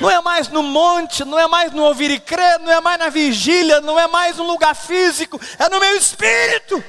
Não 0.00 0.10
é 0.10 0.20
mais 0.20 0.48
no 0.48 0.62
monte, 0.62 1.24
não 1.24 1.38
é 1.38 1.46
mais 1.46 1.72
no 1.72 1.82
ouvir 1.82 2.10
e 2.10 2.20
crer, 2.20 2.58
não 2.60 2.70
é 2.70 2.80
mais 2.80 2.98
na 2.98 3.08
vigília, 3.08 3.80
não 3.80 3.98
é 3.98 4.06
mais 4.06 4.38
um 4.38 4.46
lugar 4.46 4.74
físico, 4.74 5.40
é 5.58 5.68
no 5.68 5.80
meu 5.80 5.96
espírito. 5.96 6.82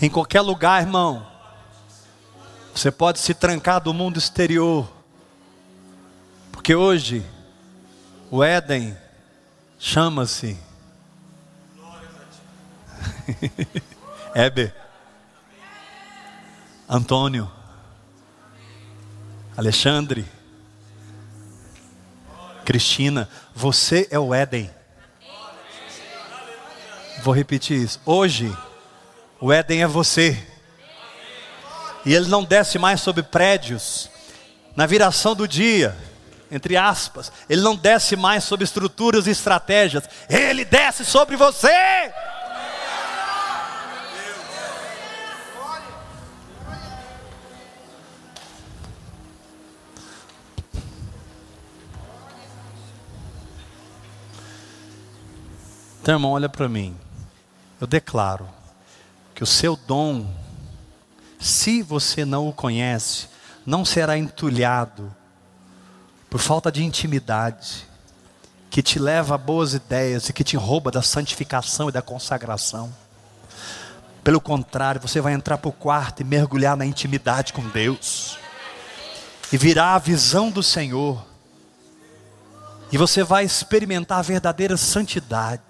Em 0.00 0.10
qualquer 0.10 0.40
lugar, 0.40 0.82
irmão, 0.82 1.24
você 2.74 2.90
pode 2.90 3.20
se 3.20 3.34
trancar 3.34 3.80
do 3.80 3.94
mundo 3.94 4.18
exterior, 4.18 4.90
porque 6.50 6.74
hoje 6.74 7.24
o 8.30 8.42
Éden 8.42 8.96
chama-se 9.78 10.58
Heber. 14.34 14.81
Antônio, 16.94 17.50
Alexandre, 19.56 20.26
Cristina, 22.66 23.30
você 23.54 24.06
é 24.10 24.18
o 24.18 24.34
Éden. 24.34 24.70
Vou 27.22 27.32
repetir 27.32 27.78
isso. 27.82 27.98
Hoje, 28.04 28.54
o 29.40 29.50
Éden 29.50 29.82
é 29.82 29.86
você. 29.86 30.38
E 32.04 32.12
ele 32.12 32.28
não 32.28 32.44
desce 32.44 32.78
mais 32.78 33.00
sobre 33.00 33.22
prédios. 33.22 34.10
Na 34.76 34.84
viração 34.84 35.34
do 35.34 35.48
dia, 35.48 35.96
entre 36.50 36.76
aspas, 36.76 37.32
ele 37.48 37.62
não 37.62 37.74
desce 37.74 38.16
mais 38.16 38.44
sobre 38.44 38.64
estruturas 38.64 39.26
e 39.26 39.30
estratégias. 39.30 40.04
Ele 40.28 40.62
desce 40.62 41.06
sobre 41.06 41.36
você. 41.36 42.12
Então, 56.02 56.16
irmão, 56.16 56.32
olha 56.32 56.48
para 56.48 56.68
mim. 56.68 56.96
Eu 57.80 57.86
declaro 57.86 58.48
que 59.36 59.44
o 59.44 59.46
seu 59.46 59.76
dom, 59.76 60.28
se 61.38 61.80
você 61.80 62.24
não 62.24 62.48
o 62.48 62.52
conhece, 62.52 63.28
não 63.64 63.84
será 63.84 64.18
entulhado 64.18 65.14
por 66.28 66.40
falta 66.40 66.72
de 66.72 66.82
intimidade, 66.82 67.86
que 68.68 68.82
te 68.82 68.98
leva 68.98 69.36
a 69.36 69.38
boas 69.38 69.74
ideias 69.74 70.28
e 70.28 70.32
que 70.32 70.42
te 70.42 70.56
rouba 70.56 70.90
da 70.90 71.02
santificação 71.02 71.88
e 71.88 71.92
da 71.92 72.02
consagração. 72.02 72.92
Pelo 74.24 74.40
contrário, 74.40 75.00
você 75.00 75.20
vai 75.20 75.34
entrar 75.34 75.58
para 75.58 75.68
o 75.68 75.72
quarto 75.72 76.20
e 76.20 76.24
mergulhar 76.24 76.76
na 76.76 76.84
intimidade 76.84 77.52
com 77.52 77.68
Deus, 77.68 78.36
e 79.52 79.56
virá 79.56 79.94
a 79.94 80.00
visão 80.00 80.50
do 80.50 80.64
Senhor, 80.64 81.24
e 82.90 82.98
você 82.98 83.22
vai 83.22 83.44
experimentar 83.44 84.18
a 84.18 84.22
verdadeira 84.22 84.76
santidade. 84.76 85.62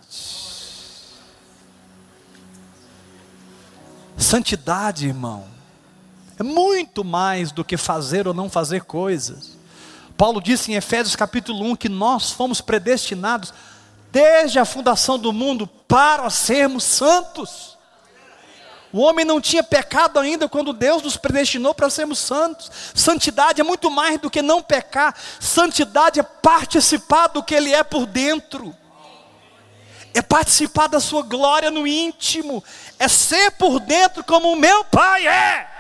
Santidade, 4.16 5.06
irmão, 5.06 5.44
é 6.38 6.42
muito 6.42 7.04
mais 7.04 7.52
do 7.52 7.64
que 7.64 7.76
fazer 7.76 8.26
ou 8.26 8.32
não 8.32 8.48
fazer 8.48 8.84
coisas. 8.84 9.58
Paulo 10.16 10.40
disse 10.40 10.72
em 10.72 10.74
Efésios 10.74 11.16
capítulo 11.16 11.64
1 11.64 11.76
que 11.76 11.88
nós 11.88 12.30
fomos 12.30 12.60
predestinados 12.60 13.52
desde 14.10 14.58
a 14.58 14.64
fundação 14.64 15.18
do 15.18 15.32
mundo 15.32 15.66
para 15.66 16.30
sermos 16.30 16.84
santos. 16.84 17.76
O 18.92 19.00
homem 19.00 19.24
não 19.24 19.40
tinha 19.40 19.62
pecado 19.62 20.18
ainda 20.18 20.48
quando 20.48 20.72
Deus 20.72 21.02
nos 21.02 21.16
predestinou 21.16 21.74
para 21.74 21.90
sermos 21.90 22.18
santos. 22.18 22.70
Santidade 22.94 23.60
é 23.60 23.64
muito 23.64 23.90
mais 23.90 24.18
do 24.20 24.30
que 24.30 24.42
não 24.42 24.62
pecar, 24.62 25.14
santidade 25.40 26.20
é 26.20 26.22
participar 26.22 27.28
do 27.28 27.42
que 27.42 27.54
Ele 27.54 27.72
é 27.72 27.82
por 27.82 28.06
dentro 28.06 28.74
é 30.14 30.22
participar 30.22 30.86
da 30.86 31.00
sua 31.00 31.22
glória 31.22 31.70
no 31.70 31.86
íntimo, 31.86 32.62
é 32.98 33.08
ser 33.08 33.52
por 33.52 33.80
dentro 33.80 34.22
como 34.24 34.52
o 34.52 34.56
meu 34.56 34.84
Pai 34.84 35.26
é. 35.26 35.72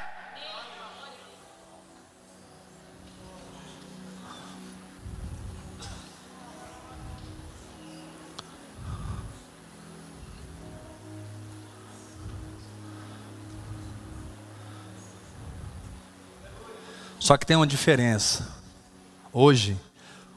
Só 17.22 17.36
que 17.36 17.46
tem 17.46 17.56
uma 17.56 17.68
diferença. 17.68 18.48
Hoje, 19.32 19.78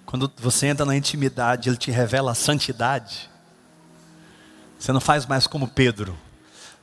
quando 0.06 0.32
você 0.38 0.68
entra 0.68 0.86
na 0.86 0.96
intimidade, 0.96 1.68
Ele 1.68 1.78
te 1.78 1.90
revela 1.90 2.32
a 2.32 2.36
santidade. 2.36 3.28
Você 4.86 4.94
não 4.94 5.02
faz 5.02 5.26
mais 5.26 5.48
como 5.48 5.68
Pedro. 5.68 6.16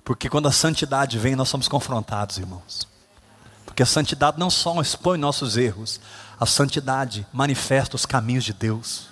Porque 0.03 0.29
quando 0.29 0.49
a 0.49 0.53
santidade 0.53 1.21
vem, 1.21 1.37
nós 1.37 1.49
somos 1.49 1.69
confrontados, 1.69 2.37
irmãos. 2.37 2.89
Porque 3.65 3.81
a 3.81 3.87
santidade 3.87 4.41
não 4.41 4.51
só 4.51 4.81
expõe 4.81 5.17
nossos 5.17 5.57
erros, 5.57 6.01
a 6.37 6.45
santidade 6.45 7.25
manifesta 7.33 7.95
os 7.95 8.05
caminhos 8.05 8.43
de 8.43 8.53
Deus. 8.53 9.07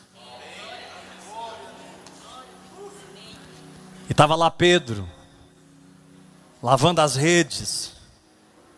E 4.09 4.11
estava 4.11 4.35
lá 4.35 4.50
Pedro, 4.50 5.09
lavando 6.61 7.00
as 7.00 7.14
redes. 7.14 7.92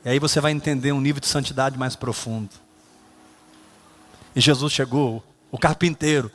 E 0.04 0.10
aí 0.10 0.18
você 0.18 0.42
vai 0.42 0.52
entender 0.52 0.92
um 0.92 1.00
nível 1.00 1.22
de 1.22 1.26
santidade 1.26 1.78
mais 1.78 1.96
profundo. 1.96 2.50
E 4.36 4.42
Jesus 4.42 4.74
chegou, 4.74 5.24
o 5.50 5.56
carpinteiro, 5.56 6.30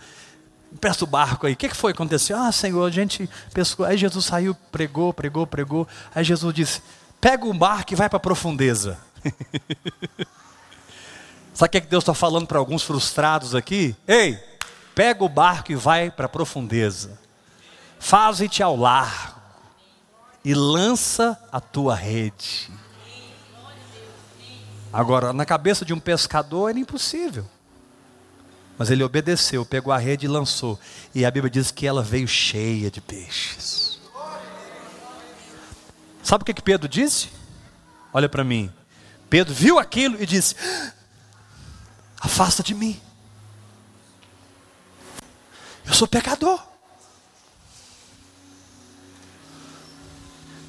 Presta 0.82 1.06
o 1.06 1.08
barco 1.08 1.48
aí. 1.48 1.54
O 1.54 1.56
que, 1.56 1.70
foi 1.70 1.94
que 1.94 1.98
aconteceu? 1.98 2.38
Ah, 2.38 2.52
Senhor, 2.52 2.86
a 2.86 2.92
gente 2.92 3.30
pescou. 3.54 3.86
Aí 3.86 3.98
Jesus 3.98 4.26
saiu, 4.26 4.56
pregou, 4.72 5.14
pregou, 5.14 5.48
pregou. 5.48 5.88
Aí 6.14 6.24
Jesus 6.24 6.54
disse: 6.54 6.82
pega 7.22 7.46
o 7.46 7.54
barco 7.54 7.94
e 7.94 7.96
vai 7.96 8.10
para 8.10 8.18
a 8.18 8.22
profundeza. 8.22 9.00
Sabe 11.54 11.70
o 11.70 11.72
que, 11.72 11.78
é 11.78 11.82
que 11.82 11.88
Deus 11.88 12.04
está 12.04 12.14
falando 12.14 12.46
para 12.46 12.60
alguns 12.60 12.84
frustrados 12.84 13.56
aqui? 13.56 13.96
Ei, 14.08 14.38
pega 14.94 15.24
o 15.24 15.30
barco 15.30 15.72
e 15.72 15.76
vai 15.76 16.12
para 16.12 16.28
a 16.28 16.30
profundeza. 16.30 17.18
Faze-te 18.00 18.62
ao 18.62 18.76
largo 18.76 19.42
e 20.46 20.54
lança 20.54 21.40
a 21.52 21.60
tua 21.60 21.96
rede. 21.96 22.70
Agora, 24.94 25.34
na 25.34 25.46
cabeça 25.46 25.84
de 25.84 25.94
um 25.94 26.00
pescador 26.00 26.70
era 26.70 26.80
impossível. 26.80 27.46
Mas 28.78 28.92
ele 28.92 29.04
obedeceu, 29.04 29.66
pegou 29.66 29.92
a 29.92 29.98
rede 29.98 30.26
e 30.26 30.30
lançou. 30.30 30.80
E 31.14 31.26
a 31.26 31.32
Bíblia 31.32 31.50
diz 31.50 31.72
que 31.72 31.88
ela 31.88 32.04
veio 32.04 32.28
cheia 32.28 32.92
de 32.92 33.02
peixes. 33.02 34.00
Sabe 36.22 36.42
o 36.42 36.46
que, 36.46 36.54
que 36.54 36.62
Pedro 36.62 36.88
disse? 36.88 37.30
Olha 38.14 38.30
para 38.30 38.44
mim. 38.44 38.72
Pedro 39.30 39.54
viu 39.54 39.80
aquilo 39.80 40.22
e 40.22 40.26
disse: 40.26 40.56
Afasta 42.20 42.62
de 42.62 42.76
mim. 42.76 43.00
Eu 45.86 45.94
sou 45.94 46.08
pecador. 46.08 46.62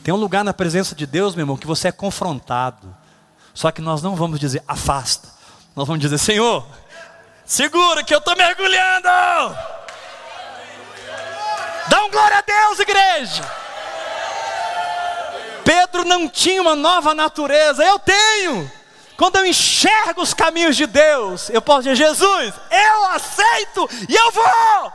Tem 0.02 0.14
um 0.14 0.18
lugar 0.18 0.42
na 0.44 0.54
presença 0.54 0.94
de 0.94 1.04
Deus, 1.04 1.34
meu 1.34 1.42
irmão, 1.42 1.56
que 1.56 1.66
você 1.66 1.88
é 1.88 1.92
confrontado. 1.92 2.96
Só 3.52 3.70
que 3.70 3.82
nós 3.82 4.00
não 4.00 4.14
vamos 4.16 4.38
dizer 4.38 4.62
afasta. 4.66 5.28
Nós 5.74 5.86
vamos 5.86 6.00
dizer, 6.00 6.16
Senhor, 6.16 6.66
Segura 7.48 8.04
que 8.04 8.14
eu 8.14 8.18
estou 8.18 8.36
mergulhando. 8.36 9.08
Dá 11.88 12.04
um 12.04 12.10
glória 12.10 12.36
a 12.36 12.42
Deus, 12.42 12.78
igreja. 12.78 13.42
Pedro 15.64 16.04
não 16.04 16.28
tinha 16.28 16.60
uma 16.60 16.76
nova 16.76 17.14
natureza, 17.14 17.82
eu 17.82 17.98
tenho. 17.98 18.70
Quando 19.16 19.36
eu 19.36 19.46
enxergo 19.46 20.20
os 20.20 20.34
caminhos 20.34 20.76
de 20.76 20.86
Deus, 20.86 21.48
eu 21.48 21.62
posso 21.62 21.84
dizer: 21.84 21.96
Jesus, 21.96 22.54
eu 22.70 23.04
aceito 23.06 23.88
e 24.06 24.14
eu 24.14 24.30
vou. 24.30 24.92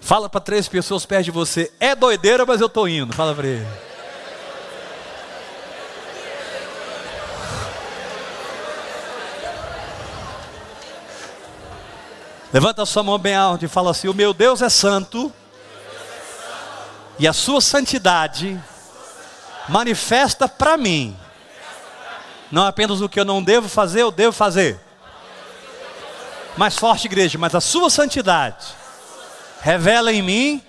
Fala 0.00 0.30
para 0.30 0.40
três 0.40 0.66
pessoas 0.66 1.04
perto 1.04 1.24
de 1.24 1.30
você: 1.30 1.70
é 1.78 1.94
doideira, 1.94 2.46
mas 2.46 2.62
eu 2.62 2.66
estou 2.66 2.88
indo. 2.88 3.12
Fala 3.12 3.34
para 3.34 3.46
ele. 3.46 3.89
Levanta 12.52 12.82
a 12.82 12.86
sua 12.86 13.04
mão 13.04 13.16
bem 13.16 13.34
alto 13.34 13.64
e 13.64 13.68
fala 13.68 13.92
assim: 13.92 14.08
O 14.08 14.14
meu 14.14 14.34
Deus 14.34 14.60
é 14.60 14.68
santo, 14.68 15.32
e 17.18 17.28
a 17.28 17.32
sua 17.32 17.60
santidade 17.60 18.60
manifesta 19.68 20.48
para 20.48 20.76
mim, 20.76 21.16
não 22.50 22.66
apenas 22.66 23.00
o 23.00 23.08
que 23.08 23.20
eu 23.20 23.24
não 23.24 23.42
devo 23.42 23.68
fazer, 23.68 24.02
eu 24.02 24.10
devo 24.10 24.32
fazer. 24.32 24.80
Mais 26.56 26.76
forte, 26.76 27.06
igreja, 27.06 27.38
mas 27.38 27.54
a 27.54 27.60
sua 27.60 27.88
santidade 27.88 28.66
revela 29.60 30.12
em 30.12 30.20
mim 30.20 30.62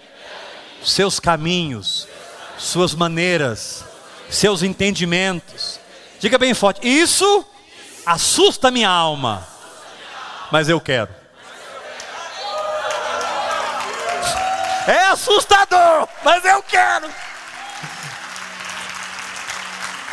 seus 0.83 1.19
caminhos, 1.19 2.07
suas 2.59 2.93
maneiras, 2.93 3.83
seus 4.29 4.61
entendimentos. 4.61 5.79
Diga 6.19 6.37
bem 6.37 6.53
forte: 6.53 6.87
Isso 6.87 7.43
assusta 8.05 8.69
minha 8.69 8.89
alma, 8.89 9.47
mas 10.51 10.69
eu 10.69 10.79
quero. 10.79 11.20
É 14.91 15.07
assustador, 15.07 16.07
mas 16.21 16.43
eu 16.43 16.61
quero. 16.63 17.09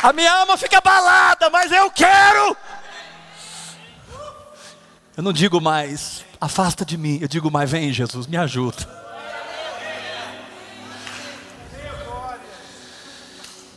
A 0.01 0.13
minha 0.13 0.31
alma 0.31 0.55
fica 0.55 0.77
abalada, 0.77 1.49
mas 1.49 1.69
eu 1.69 1.91
quero. 1.91 2.55
Eu 5.17 5.23
não 5.23 5.33
digo 5.33 5.59
mais, 5.59 6.23
afasta 6.39 6.85
de 6.85 6.97
mim. 6.97 7.19
Eu 7.21 7.27
digo 7.27 7.51
mais, 7.51 7.69
vem 7.69 7.91
Jesus, 7.91 8.25
me 8.25 8.37
ajuda. 8.37 8.87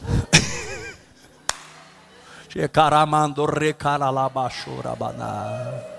Checaramando 2.49 3.45
recaralabachorabana. 3.45 5.92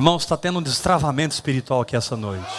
Irmãos, 0.00 0.22
está 0.22 0.34
tendo 0.34 0.58
um 0.58 0.62
destravamento 0.62 1.34
espiritual 1.34 1.82
aqui 1.82 1.94
essa 1.94 2.16
noite. 2.16 2.50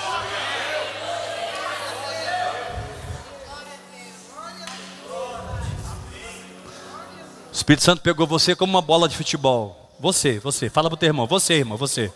O 7.49 7.51
Espírito 7.51 7.84
Santo 7.84 8.04
pegou 8.04 8.27
você 8.27 8.56
como 8.56 8.73
uma 8.73 8.82
bola 8.82 9.10
de 9.10 9.17
futebol. 9.17 9.89
Você, 9.99 10.38
você, 10.38 10.69
fala 10.69 10.88
para 10.88 10.93
o 10.93 10.97
teu 10.97 11.08
irmão, 11.08 11.25
você, 11.25 11.56
irmão, 11.56 11.80
você. 11.80 12.13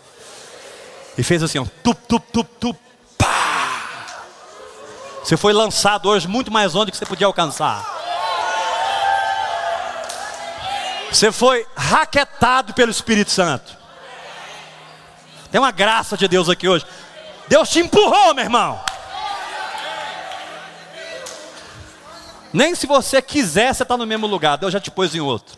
E 1.18 1.24
fez 1.24 1.42
assim, 1.42 1.58
ó, 1.58 1.66
tup, 1.82 1.98
tup, 2.06 2.24
tup, 2.32 2.48
tup, 2.60 2.78
pá. 3.18 4.22
Você 5.24 5.36
foi 5.36 5.52
lançado 5.52 6.08
hoje 6.08 6.28
muito 6.28 6.52
mais 6.52 6.72
longe 6.74 6.86
do 6.86 6.92
que 6.92 6.98
você 6.98 7.04
podia 7.04 7.26
alcançar. 7.26 7.84
Você 11.10 11.32
foi 11.32 11.66
raquetado 11.76 12.72
pelo 12.74 12.92
Espírito 12.92 13.32
Santo. 13.32 13.85
Tem 15.56 15.60
uma 15.62 15.70
graça 15.70 16.18
de 16.18 16.28
Deus 16.28 16.50
aqui 16.50 16.68
hoje. 16.68 16.84
Deus 17.48 17.70
te 17.70 17.78
empurrou, 17.78 18.34
meu 18.34 18.44
irmão. 18.44 18.78
Nem 22.52 22.74
se 22.74 22.86
você 22.86 23.22
quiser, 23.22 23.74
você 23.74 23.82
está 23.82 23.96
no 23.96 24.04
mesmo 24.04 24.26
lugar. 24.26 24.58
Deus 24.58 24.70
já 24.70 24.78
te 24.78 24.90
pôs 24.90 25.14
em 25.14 25.20
outro. 25.20 25.56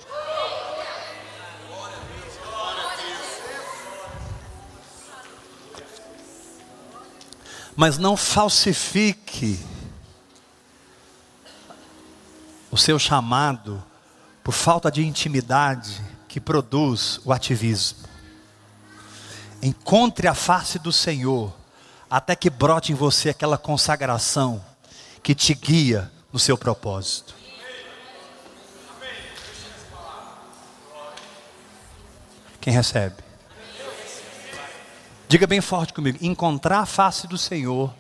Mas 7.75 7.99
não 7.99 8.17
falsifique 8.17 9.59
o 12.71 12.77
seu 12.77 13.01
chamado 13.01 13.85
por 14.45 14.53
falta 14.53 14.93
de 14.93 15.05
intimidade 15.05 16.01
que 16.29 16.39
produz 16.39 17.21
o 17.25 17.33
ativismo. 17.33 18.07
Encontre 19.63 20.29
a 20.29 20.35
face 20.35 20.79
do 20.79 20.93
Senhor, 20.93 21.53
até 22.09 22.37
que 22.37 22.49
brote 22.49 22.93
em 22.93 22.95
você 22.95 23.31
aquela 23.31 23.59
consagração 23.59 24.65
que 25.23 25.35
te 25.35 25.53
guia 25.53 26.11
no 26.33 26.39
seu 26.39 26.57
propósito. 26.57 27.35
Quem 32.61 32.73
recebe? 32.73 33.17
Diga 35.29 35.47
bem 35.47 35.61
forte 35.61 35.93
comigo: 35.93 36.19
encontrar 36.21 36.81
a 36.81 36.87
face 36.87 37.27
do 37.27 37.37
Senhor 37.37 37.93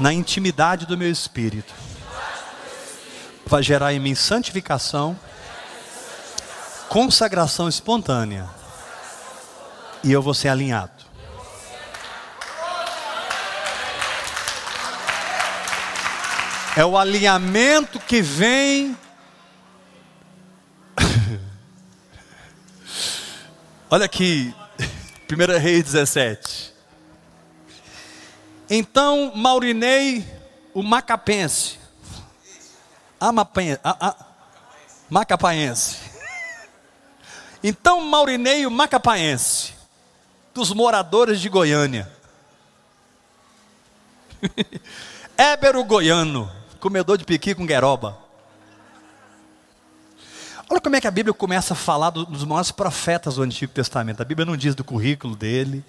na 0.00 0.12
intimidade 0.12 0.86
do 0.86 0.96
meu 0.96 1.10
espírito 1.10 1.74
vai 3.46 3.62
gerar 3.62 3.92
em 3.92 4.00
mim 4.00 4.14
santificação, 4.14 5.18
consagração 6.88 7.68
espontânea 7.68 8.55
e 10.06 10.12
eu 10.12 10.22
vou 10.22 10.32
ser 10.32 10.48
alinhado. 10.48 11.04
É 16.76 16.84
o 16.84 16.96
alinhamento 16.96 17.98
que 17.98 18.22
vem. 18.22 18.96
Olha 23.90 24.04
aqui, 24.04 24.54
1 25.28 25.58
Reis 25.58 25.82
17. 25.82 26.72
Então 28.70 29.32
Maurinei, 29.34 30.24
o 30.72 30.84
macapense, 30.84 31.80
Amapense, 33.18 33.80
a, 33.82 34.08
a, 34.08 34.26
macapaense. 35.10 35.96
Então 37.60 38.02
Maurinei, 38.02 38.66
o 38.66 38.70
macapaense, 38.70 39.75
dos 40.56 40.72
moradores 40.72 41.38
de 41.38 41.50
Goiânia. 41.50 42.10
Ébero 45.36 45.84
Goiano, 45.84 46.50
comedor 46.80 47.18
de 47.18 47.26
piqui 47.26 47.54
com 47.54 47.66
gueroba. 47.66 48.16
Olha 50.70 50.80
como 50.80 50.96
é 50.96 51.00
que 51.00 51.06
a 51.06 51.10
Bíblia 51.10 51.34
começa 51.34 51.74
a 51.74 51.76
falar 51.76 52.08
dos 52.08 52.42
maiores 52.44 52.70
profetas 52.70 53.34
do 53.34 53.42
Antigo 53.42 53.70
Testamento. 53.70 54.22
A 54.22 54.24
Bíblia 54.24 54.46
não 54.46 54.56
diz 54.56 54.74
do 54.74 54.82
currículo 54.82 55.36
dele, 55.36 55.84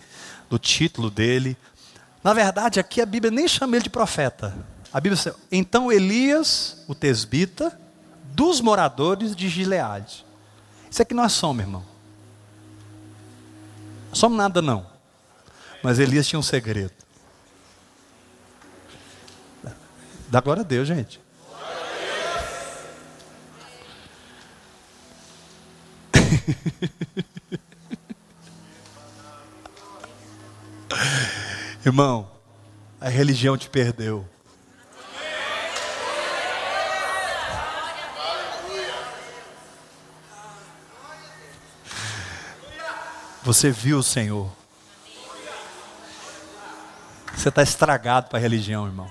do 0.49 0.59
título 0.59 1.09
dele. 1.09 1.55
Na 2.21 2.33
verdade, 2.33 2.77
aqui 2.77 3.01
a 3.01 3.05
Bíblia 3.05 3.31
nem 3.31 3.47
chama 3.47 3.77
ele 3.77 3.83
de 3.83 3.89
profeta. 3.89 4.53
A 4.91 4.99
Bíblia 4.99 5.15
diz, 5.15 5.33
então 5.49 5.89
Elias, 5.89 6.83
o 6.89 6.93
tesbita, 6.93 7.79
dos 8.33 8.59
moradores 8.59 9.33
de 9.33 9.47
Gileade. 9.47 10.25
Isso 10.91 11.01
é 11.01 11.29
som, 11.29 11.53
meu 11.53 11.65
irmão. 11.65 11.96
Somos 14.17 14.35
nada 14.35 14.59
não. 14.63 14.83
Mas 15.83 15.99
Elias 15.99 16.27
tinha 16.27 16.39
um 16.39 16.43
segredo. 16.43 16.91
Dá 20.27 20.41
glória 20.41 20.61
a 20.61 20.65
Deus, 20.65 20.87
gente. 20.87 21.21
Irmão, 31.85 32.31
a 32.99 33.09
religião 33.09 33.55
te 33.55 33.69
perdeu. 33.69 34.27
Você 43.47 43.71
viu 43.71 43.99
o 43.99 44.03
Senhor. 44.03 44.51
Você 47.33 47.47
está 47.47 47.63
estragado 47.63 48.27
para 48.27 48.37
a 48.37 48.41
religião, 48.41 48.85
irmão. 48.85 49.09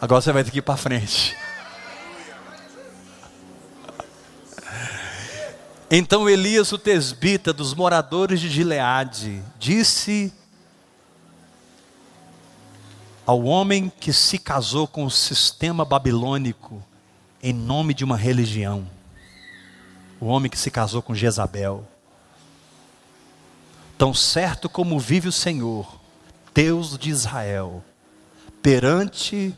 Agora 0.00 0.20
você 0.20 0.32
vai 0.32 0.42
ter 0.42 0.50
que 0.50 0.58
ir 0.58 0.62
para 0.62 0.76
frente. 0.76 1.36
Então 5.88 6.28
Elias, 6.28 6.72
o 6.72 6.78
tesbita 6.78 7.52
dos 7.52 7.72
moradores 7.72 8.40
de 8.40 8.50
Gileade, 8.50 9.40
disse 9.60 10.34
ao 13.24 13.44
homem 13.44 13.92
que 14.00 14.12
se 14.12 14.40
casou 14.40 14.88
com 14.88 15.04
o 15.04 15.10
sistema 15.10 15.84
babilônico 15.84 16.82
em 17.40 17.52
nome 17.52 17.94
de 17.94 18.02
uma 18.02 18.16
religião 18.16 18.88
o 20.20 20.26
homem 20.26 20.50
que 20.50 20.58
se 20.58 20.70
casou 20.70 21.00
com 21.00 21.14
Jezabel. 21.14 21.86
Tão 23.96 24.12
certo 24.12 24.68
como 24.68 24.98
vive 24.98 25.28
o 25.28 25.32
Senhor, 25.32 25.98
Deus 26.54 26.98
de 26.98 27.10
Israel, 27.10 27.82
perante 28.62 29.56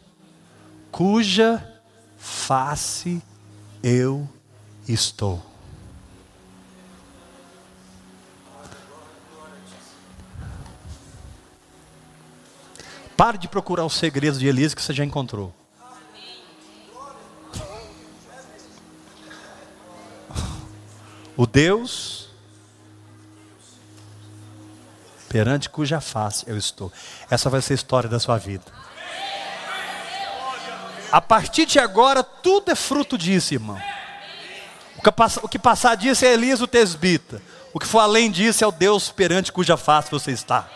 cuja 0.91 1.67
face 2.17 3.23
eu 3.83 4.29
estou. 4.87 5.43
Pare 13.17 13.39
de 13.39 13.47
procurar 13.47 13.85
os 13.85 13.95
segredos 13.95 14.41
de 14.41 14.47
Elias 14.47 14.75
que 14.75 14.83
você 14.83 14.93
já 14.93 15.05
encontrou. 15.05 15.55
O 21.43 21.47
Deus 21.47 22.29
perante 25.29 25.69
cuja 25.69 26.01
face 26.01 26.45
eu 26.47 26.57
estou. 26.57 26.93
Essa 27.29 27.51
vai 27.51 27.61
ser 27.61 27.73
a 27.73 27.75
história 27.75 28.09
da 28.09 28.21
sua 28.21 28.39
vida. 28.39 28.63
A 31.11 31.21
partir 31.21 31.67
de 31.67 31.81
agora, 31.81 32.23
tudo 32.23 32.71
é 32.71 32.77
fruto 32.77 33.19
disso, 33.19 33.55
irmão. 33.55 33.77
O 35.43 35.49
que 35.49 35.59
passar 35.59 35.97
disso 35.97 36.25
é 36.25 36.33
Elias 36.33 36.61
o 36.61 36.69
Tesbita. 36.69 37.43
O 37.75 37.81
que 37.81 37.89
for 37.89 37.99
além 37.99 38.31
disso 38.31 38.63
é 38.63 38.67
o 38.69 38.71
Deus 38.71 39.11
perante 39.11 39.51
cuja 39.51 39.77
face 39.77 40.13
você 40.13 40.31
está. 40.31 40.69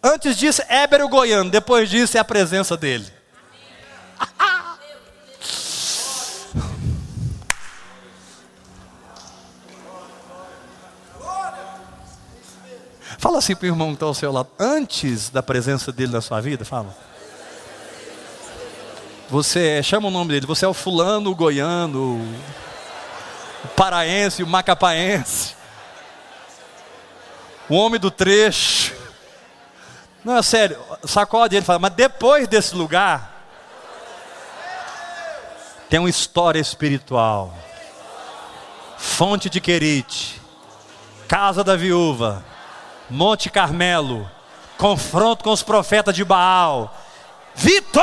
Antes 0.00 0.36
disso, 0.36 0.62
Éber 0.68 1.04
o 1.04 1.08
Goiano. 1.08 1.50
Depois 1.50 1.90
disso, 1.90 2.16
é 2.16 2.20
a 2.20 2.24
presença 2.24 2.76
dele. 2.76 3.12
Assim 13.42 13.56
para 13.56 13.64
o 13.64 13.68
irmão 13.68 13.88
que 13.88 13.94
está 13.94 14.06
ao 14.06 14.14
seu 14.14 14.30
lado. 14.30 14.48
Antes 14.56 15.28
da 15.28 15.42
presença 15.42 15.90
dele 15.90 16.12
na 16.12 16.20
sua 16.20 16.40
vida, 16.40 16.64
fala. 16.64 16.96
Você 19.28 19.82
chama 19.82 20.06
o 20.06 20.10
nome 20.12 20.30
dele. 20.30 20.46
Você 20.46 20.64
é 20.64 20.68
o 20.68 20.74
fulano, 20.74 21.30
o 21.30 21.34
goiano, 21.34 22.20
o 23.64 23.68
paraense, 23.74 24.44
o 24.44 24.46
macapaense, 24.46 25.56
o 27.68 27.74
homem 27.74 27.98
do 27.98 28.12
trecho. 28.12 28.94
Não, 30.24 30.36
é 30.36 30.42
sério. 30.42 30.78
Sacode 31.04 31.56
ele 31.56 31.66
fala. 31.66 31.80
Mas 31.80 31.94
depois 31.94 32.46
desse 32.46 32.76
lugar 32.76 33.48
tem 35.90 35.98
uma 35.98 36.10
história 36.10 36.60
espiritual. 36.60 37.52
Fonte 38.96 39.50
de 39.50 39.60
Querite, 39.60 40.40
casa 41.26 41.64
da 41.64 41.74
viúva 41.74 42.51
Monte 43.12 43.50
Carmelo, 43.50 44.28
confronto 44.78 45.44
com 45.44 45.50
os 45.50 45.62
profetas 45.62 46.14
de 46.14 46.24
Baal. 46.24 46.96
Vitória! 47.54 48.02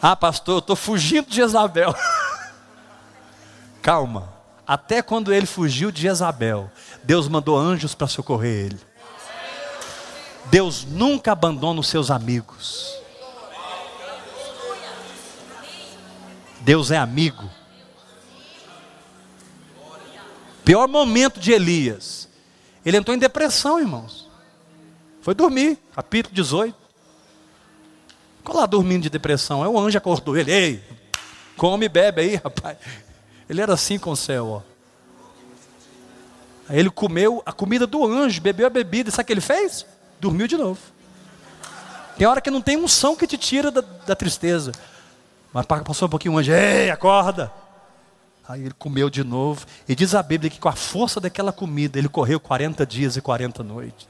Ah, 0.00 0.14
pastor, 0.14 0.54
eu 0.54 0.58
estou 0.60 0.76
fugindo 0.76 1.28
de 1.28 1.34
Jezabel. 1.34 1.92
Calma. 3.82 4.32
Até 4.64 5.02
quando 5.02 5.32
ele 5.34 5.44
fugiu 5.44 5.90
de 5.90 6.02
Jezabel, 6.02 6.70
Deus 7.02 7.26
mandou 7.26 7.58
anjos 7.58 7.96
para 7.96 8.06
socorrer 8.06 8.66
ele. 8.66 8.80
Deus 10.44 10.84
nunca 10.84 11.32
abandona 11.32 11.80
os 11.80 11.88
seus 11.88 12.12
amigos. 12.12 12.96
Deus 16.60 16.92
é 16.92 16.96
amigo. 16.96 17.50
Pior 20.64 20.86
momento 20.88 21.40
de 21.40 21.52
Elias. 21.52 22.28
Ele 22.84 22.96
entrou 22.96 23.14
em 23.14 23.18
depressão, 23.18 23.78
irmãos. 23.78 24.28
Foi 25.20 25.34
dormir, 25.34 25.78
capítulo 25.94 26.34
18. 26.34 26.74
Ficou 28.38 28.56
lá 28.56 28.66
dormindo 28.66 29.02
de 29.02 29.10
depressão. 29.10 29.62
Aí 29.62 29.68
o 29.68 29.78
anjo 29.78 29.96
acordou 29.96 30.36
ele. 30.36 30.50
Ei, 30.52 30.82
come 31.56 31.86
e 31.86 31.88
bebe 31.88 32.22
aí, 32.22 32.34
rapaz. 32.36 32.76
Ele 33.48 33.60
era 33.60 33.72
assim 33.72 33.98
com 33.98 34.10
o 34.10 34.16
céu, 34.16 34.46
ó. 34.46 34.62
Aí 36.68 36.78
ele 36.78 36.90
comeu 36.90 37.42
a 37.44 37.52
comida 37.52 37.86
do 37.86 38.04
anjo, 38.04 38.40
bebeu 38.40 38.66
a 38.66 38.70
bebida. 38.70 39.10
Sabe 39.10 39.22
o 39.22 39.26
que 39.26 39.32
ele 39.32 39.40
fez? 39.40 39.86
Dormiu 40.20 40.46
de 40.46 40.56
novo. 40.56 40.80
Tem 42.16 42.26
hora 42.26 42.40
que 42.40 42.50
não 42.50 42.60
tem 42.60 42.76
unção 42.76 43.16
que 43.16 43.26
te 43.26 43.36
tira 43.36 43.70
da, 43.70 43.80
da 43.80 44.16
tristeza. 44.16 44.72
Mas 45.52 45.66
passou 45.66 46.06
um 46.06 46.10
pouquinho 46.10 46.34
o 46.34 46.38
anjo. 46.38 46.52
Ei, 46.52 46.90
acorda. 46.90 47.52
Aí 48.48 48.62
ele 48.62 48.74
comeu 48.76 49.08
de 49.08 49.22
novo. 49.22 49.66
E 49.88 49.94
diz 49.94 50.14
a 50.14 50.22
Bíblia 50.22 50.50
que 50.50 50.58
com 50.58 50.68
a 50.68 50.72
força 50.72 51.20
daquela 51.20 51.52
comida, 51.52 51.98
ele 51.98 52.08
correu 52.08 52.40
40 52.40 52.84
dias 52.84 53.16
e 53.16 53.20
40 53.20 53.62
noites. 53.62 54.06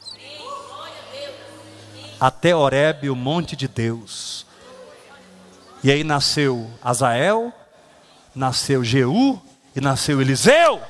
Até 2.18 2.54
Horebe, 2.54 3.10
o 3.10 3.16
monte 3.16 3.56
de 3.56 3.68
Deus. 3.68 4.46
E 5.82 5.90
aí 5.90 6.04
nasceu 6.04 6.70
Azael, 6.80 7.52
nasceu 8.34 8.84
Jeú 8.84 9.40
e 9.74 9.80
nasceu 9.80 10.20
Eliseu. 10.20 10.80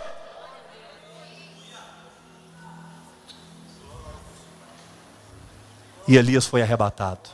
E 6.07 6.17
Elias 6.17 6.47
foi 6.47 6.63
arrebatado. 6.63 7.31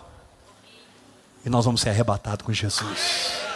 E 1.44 1.50
nós 1.50 1.64
vamos 1.64 1.80
ser 1.80 1.90
arrebatados 1.90 2.46
com 2.46 2.52
Jesus. 2.52 3.47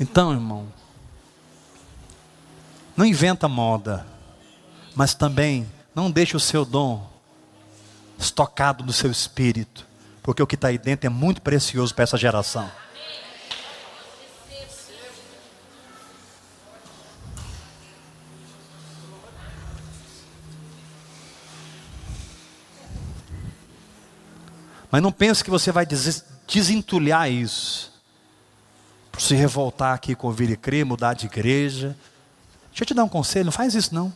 Então, 0.00 0.32
irmão, 0.32 0.68
não 2.96 3.04
inventa 3.04 3.48
moda, 3.48 4.06
mas 4.94 5.12
também 5.12 5.68
não 5.92 6.08
deixe 6.08 6.36
o 6.36 6.40
seu 6.40 6.64
dom 6.64 7.08
estocado 8.16 8.84
no 8.84 8.92
seu 8.92 9.10
espírito, 9.10 9.84
porque 10.22 10.42
o 10.42 10.46
que 10.46 10.54
está 10.54 10.68
aí 10.68 10.78
dentro 10.78 11.06
é 11.06 11.10
muito 11.10 11.42
precioso 11.42 11.92
para 11.94 12.04
essa 12.04 12.16
geração. 12.16 12.70
Mas 24.90 25.02
não 25.02 25.12
pense 25.12 25.44
que 25.44 25.50
você 25.50 25.70
vai 25.70 25.84
desentulhar 26.46 27.30
isso 27.30 27.87
se 29.18 29.34
revoltar 29.34 29.94
aqui 29.94 30.14
com 30.14 30.28
ouvir 30.28 30.48
e 30.50 30.56
crer, 30.56 30.84
mudar 30.84 31.14
de 31.14 31.26
igreja. 31.26 31.96
Deixa 32.70 32.84
eu 32.84 32.86
te 32.86 32.94
dar 32.94 33.04
um 33.04 33.08
conselho, 33.08 33.46
não 33.46 33.52
faz 33.52 33.74
isso 33.74 33.94
não. 33.94 34.12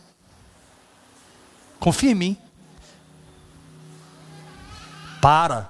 Confia 1.79 2.11
em 2.11 2.15
mim. 2.15 2.37
Para, 5.21 5.69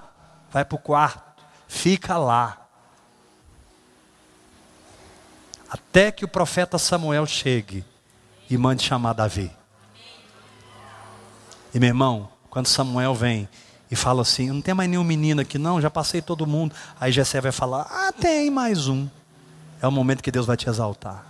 vai 0.52 0.64
para 0.64 0.76
o 0.76 0.78
quarto, 0.78 1.42
fica 1.68 2.16
lá. 2.16 2.66
Até 5.68 6.12
que 6.12 6.24
o 6.24 6.28
profeta 6.28 6.78
Samuel 6.78 7.26
chegue 7.26 7.84
e 8.48 8.56
mande 8.56 8.82
chamar 8.82 9.12
Davi. 9.12 9.50
E 11.72 11.80
meu 11.80 11.88
irmão, 11.88 12.28
quando 12.48 12.68
Samuel 12.68 13.14
vem 13.14 13.48
e 13.90 13.96
fala 13.96 14.22
assim: 14.22 14.50
não 14.50 14.60
tem 14.60 14.74
mais 14.74 14.88
nenhum 14.88 15.02
menino 15.02 15.40
aqui, 15.40 15.58
não, 15.58 15.80
já 15.80 15.90
passei 15.90 16.22
todo 16.22 16.46
mundo. 16.46 16.74
Aí 17.00 17.10
Jessé 17.10 17.40
vai 17.40 17.52
falar: 17.52 17.88
ah, 17.90 18.12
tem 18.12 18.50
mais 18.50 18.86
um 18.86 19.08
é 19.84 19.86
o 19.86 19.92
momento 19.92 20.22
que 20.22 20.30
Deus 20.30 20.46
vai 20.46 20.56
te 20.56 20.66
exaltar. 20.66 21.26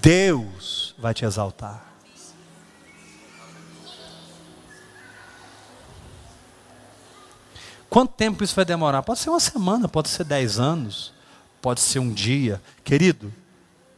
Deus 0.00 0.94
vai 0.98 1.12
te 1.12 1.26
exaltar. 1.26 1.84
Quanto 7.90 8.14
tempo 8.14 8.42
isso 8.42 8.56
vai 8.56 8.64
demorar? 8.64 9.02
Pode 9.02 9.18
ser 9.18 9.28
uma 9.28 9.40
semana, 9.40 9.86
pode 9.86 10.08
ser 10.08 10.24
dez 10.24 10.58
anos, 10.58 11.12
pode 11.60 11.82
ser 11.82 11.98
um 11.98 12.14
dia. 12.14 12.62
Querido, 12.82 13.30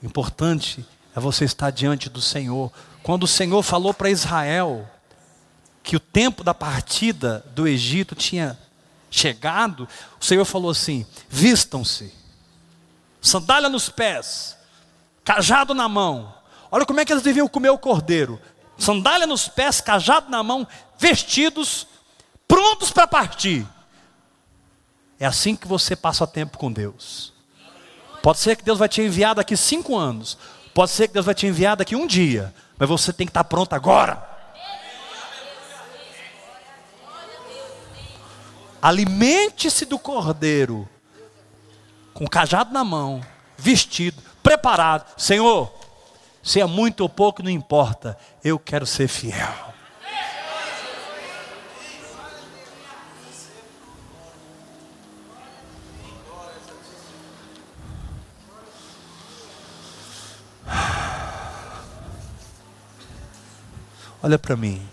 importante 0.02 0.84
é 1.14 1.20
você 1.20 1.44
estar 1.44 1.70
diante 1.70 2.10
do 2.10 2.20
Senhor. 2.20 2.72
Quando 3.00 3.22
o 3.22 3.28
Senhor 3.28 3.62
falou 3.62 3.94
para 3.94 4.10
Israel 4.10 4.90
que 5.84 5.94
o 5.94 6.00
tempo 6.00 6.42
da 6.42 6.52
partida 6.52 7.46
do 7.54 7.68
Egito 7.68 8.16
tinha 8.16 8.58
chegado, 9.10 9.88
o 10.20 10.24
Senhor 10.24 10.44
falou 10.44 10.70
assim: 10.70 11.04
vistam-se, 11.28 12.14
sandália 13.20 13.68
nos 13.68 13.88
pés, 13.88 14.56
cajado 15.24 15.74
na 15.74 15.88
mão. 15.88 16.34
Olha 16.70 16.86
como 16.86 17.00
é 17.00 17.04
que 17.04 17.12
eles 17.12 17.22
deviam 17.22 17.48
comer 17.48 17.70
o 17.70 17.78
cordeiro: 17.78 18.40
sandália 18.78 19.26
nos 19.26 19.48
pés, 19.48 19.80
cajado 19.80 20.30
na 20.30 20.42
mão, 20.42 20.66
vestidos, 20.98 21.86
prontos 22.46 22.90
para 22.90 23.06
partir. 23.06 23.66
É 25.18 25.26
assim 25.26 25.54
que 25.54 25.68
você 25.68 25.94
passa 25.94 26.26
tempo 26.26 26.56
com 26.56 26.72
Deus. 26.72 27.32
Pode 28.22 28.38
ser 28.38 28.56
que 28.56 28.64
Deus 28.64 28.78
vai 28.78 28.88
te 28.88 29.02
enviar 29.02 29.34
daqui 29.34 29.56
cinco 29.56 29.96
anos, 29.96 30.38
pode 30.74 30.90
ser 30.90 31.08
que 31.08 31.14
Deus 31.14 31.26
vai 31.26 31.34
te 31.34 31.46
enviar 31.46 31.76
daqui 31.76 31.96
um 31.96 32.06
dia, 32.06 32.54
mas 32.78 32.88
você 32.88 33.12
tem 33.12 33.26
que 33.26 33.30
estar 33.30 33.44
pronto 33.44 33.72
agora. 33.72 34.29
Alimente-se 38.82 39.84
do 39.84 39.98
cordeiro, 39.98 40.88
com 42.14 42.24
o 42.24 42.30
cajado 42.30 42.72
na 42.72 42.82
mão, 42.82 43.20
vestido, 43.58 44.22
preparado. 44.42 45.04
Senhor, 45.18 45.70
se 46.42 46.60
é 46.60 46.64
muito 46.64 47.02
ou 47.02 47.08
pouco, 47.08 47.42
não 47.42 47.50
importa, 47.50 48.16
eu 48.42 48.58
quero 48.58 48.86
ser 48.86 49.08
fiel. 49.08 49.70
Olha 64.22 64.38
para 64.38 64.56
mim. 64.56 64.86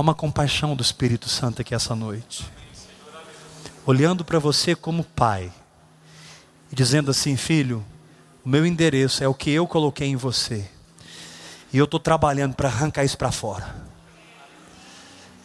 Há 0.00 0.02
uma 0.02 0.14
compaixão 0.14 0.74
do 0.74 0.82
Espírito 0.82 1.28
Santo 1.28 1.60
aqui 1.60 1.74
essa 1.74 1.94
noite. 1.94 2.50
Olhando 3.84 4.24
para 4.24 4.38
você 4.38 4.74
como 4.74 5.04
pai. 5.04 5.52
E 6.72 6.74
dizendo 6.74 7.10
assim, 7.10 7.36
filho, 7.36 7.84
o 8.42 8.48
meu 8.48 8.64
endereço 8.64 9.22
é 9.22 9.28
o 9.28 9.34
que 9.34 9.50
eu 9.50 9.66
coloquei 9.66 10.08
em 10.08 10.16
você. 10.16 10.66
E 11.70 11.76
eu 11.76 11.84
estou 11.84 12.00
trabalhando 12.00 12.54
para 12.54 12.70
arrancar 12.70 13.04
isso 13.04 13.18
para 13.18 13.30
fora. 13.30 13.76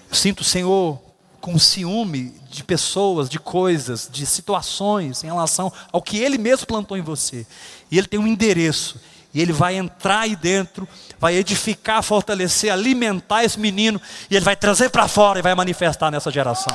Eu 0.09 0.15
sinto 0.15 0.39
o 0.39 0.45
Senhor 0.45 1.01
com 1.41 1.59
ciúme 1.59 2.29
de 2.49 2.63
pessoas, 2.63 3.27
de 3.27 3.37
coisas, 3.37 4.07
de 4.09 4.25
situações 4.25 5.21
em 5.21 5.27
relação 5.27 5.69
ao 5.91 6.01
que 6.01 6.15
Ele 6.15 6.37
mesmo 6.37 6.65
plantou 6.65 6.95
em 6.95 7.01
você. 7.01 7.45
E 7.91 7.97
Ele 7.97 8.07
tem 8.07 8.21
um 8.21 8.25
endereço. 8.25 9.01
E 9.35 9.41
Ele 9.41 9.51
vai 9.51 9.75
entrar 9.75 10.21
aí 10.21 10.33
dentro, 10.33 10.87
vai 11.19 11.35
edificar, 11.35 12.01
fortalecer, 12.01 12.71
alimentar 12.71 13.43
esse 13.43 13.59
menino. 13.59 14.01
E 14.31 14.35
Ele 14.37 14.45
vai 14.45 14.55
trazer 14.55 14.89
para 14.89 15.09
fora 15.09 15.39
e 15.39 15.41
vai 15.41 15.53
manifestar 15.53 16.09
nessa 16.09 16.31
geração. 16.31 16.73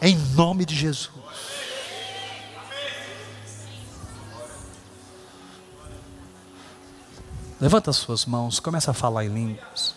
Em 0.00 0.16
nome 0.36 0.64
de 0.64 0.76
Jesus. 0.76 1.10
Levanta 7.60 7.90
as 7.90 7.96
suas 7.96 8.24
mãos, 8.24 8.60
começa 8.60 8.92
a 8.92 8.94
falar 8.94 9.24
em 9.24 9.28
línguas. 9.28 9.96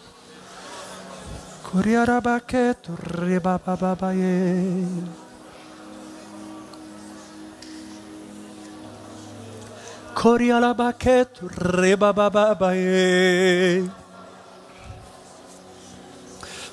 Koriala 10.15 10.73
baket 10.73 11.27
reba 11.57 12.13
baba 12.13 12.55
baye. 12.55 13.83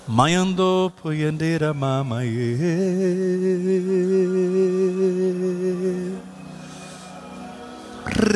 Mayando 0.09 0.91
poyendera 0.91 1.75
mama 1.75 2.23
ye. 2.23 2.57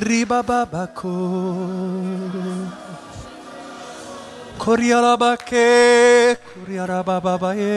Riba 0.05 0.43
baba 0.43 0.87
ko. 0.95 1.15
Koriala 4.59 5.19
bake, 5.19 6.37
koriala 6.41 7.05
baba 7.05 7.39
baye. 7.39 7.75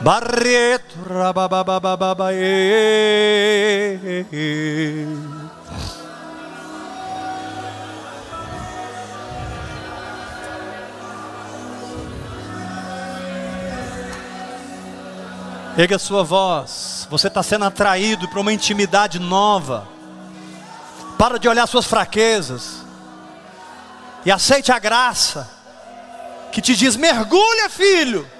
Barreto, 0.00 0.96
Rabababababaye. 1.08 2.38
Erga 15.76 15.96
a 15.96 15.98
sua 15.98 16.22
voz. 16.22 17.06
Você 17.10 17.26
está 17.26 17.42
sendo 17.42 17.64
atraído 17.64 18.28
para 18.28 18.40
uma 18.40 18.52
intimidade 18.52 19.18
nova. 19.18 19.86
Para 21.18 21.38
de 21.38 21.48
olhar 21.48 21.66
suas 21.66 21.86
fraquezas. 21.86 22.84
E 24.24 24.30
aceite 24.30 24.70
a 24.70 24.78
graça 24.78 25.48
que 26.52 26.60
te 26.60 26.76
diz: 26.76 26.94
mergulha, 26.94 27.68
filho. 27.68 28.37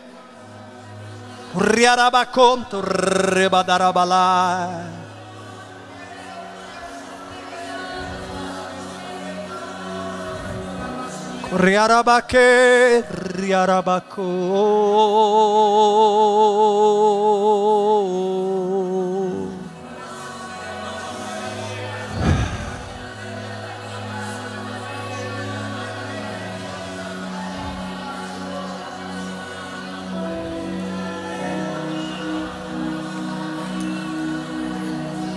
Riarabaconto 1.56 2.84
rebadarabalai. 2.84 5.08
Riarabake, 11.48 13.00
Riarabako. 13.32 14.28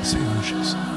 Senhor 0.03 0.43
Jesus. 0.43 0.91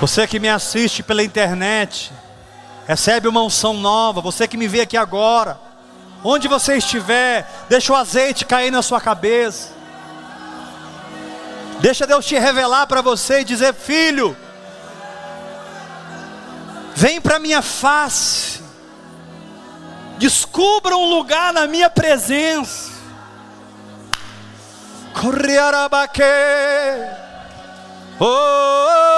Você 0.00 0.26
que 0.26 0.40
me 0.40 0.48
assiste 0.48 1.02
pela 1.02 1.22
internet, 1.22 2.10
recebe 2.90 3.28
uma 3.28 3.40
unção 3.40 3.74
nova. 3.74 4.20
Você 4.20 4.48
que 4.48 4.56
me 4.56 4.66
vê 4.66 4.80
aqui 4.80 4.96
agora, 4.96 5.60
onde 6.24 6.48
você 6.48 6.76
estiver, 6.76 7.48
deixa 7.68 7.92
o 7.92 7.96
azeite 7.96 8.44
cair 8.44 8.72
na 8.72 8.82
sua 8.82 9.00
cabeça. 9.00 9.68
Deixa 11.78 12.04
Deus 12.04 12.26
te 12.26 12.36
revelar 12.36 12.88
para 12.88 13.00
você 13.00 13.42
e 13.42 13.44
dizer: 13.44 13.74
Filho, 13.74 14.36
vem 16.96 17.20
para 17.20 17.38
minha 17.38 17.62
face, 17.62 18.60
descubra 20.18 20.96
um 20.96 21.08
lugar 21.08 21.52
na 21.52 21.68
minha 21.68 21.88
presença. 21.88 22.90
Corriarabaque. 25.14 26.22
Oh, 28.18 29.09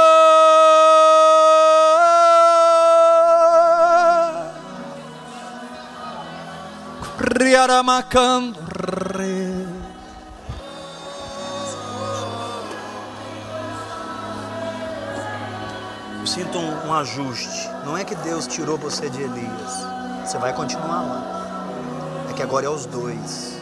Eu 16.18 16.26
sinto 16.26 16.58
um, 16.58 16.86
um 16.88 16.94
ajuste. 16.94 17.68
Não 17.84 17.98
é 17.98 18.04
que 18.04 18.14
Deus 18.14 18.46
tirou 18.46 18.78
você 18.78 19.10
de 19.10 19.20
Elias. 19.20 19.84
Você 20.24 20.38
vai 20.38 20.54
continuar 20.54 21.02
lá. 21.02 22.26
É 22.30 22.32
que 22.32 22.42
agora 22.42 22.64
é 22.64 22.70
os 22.70 22.86
dois. 22.86 23.60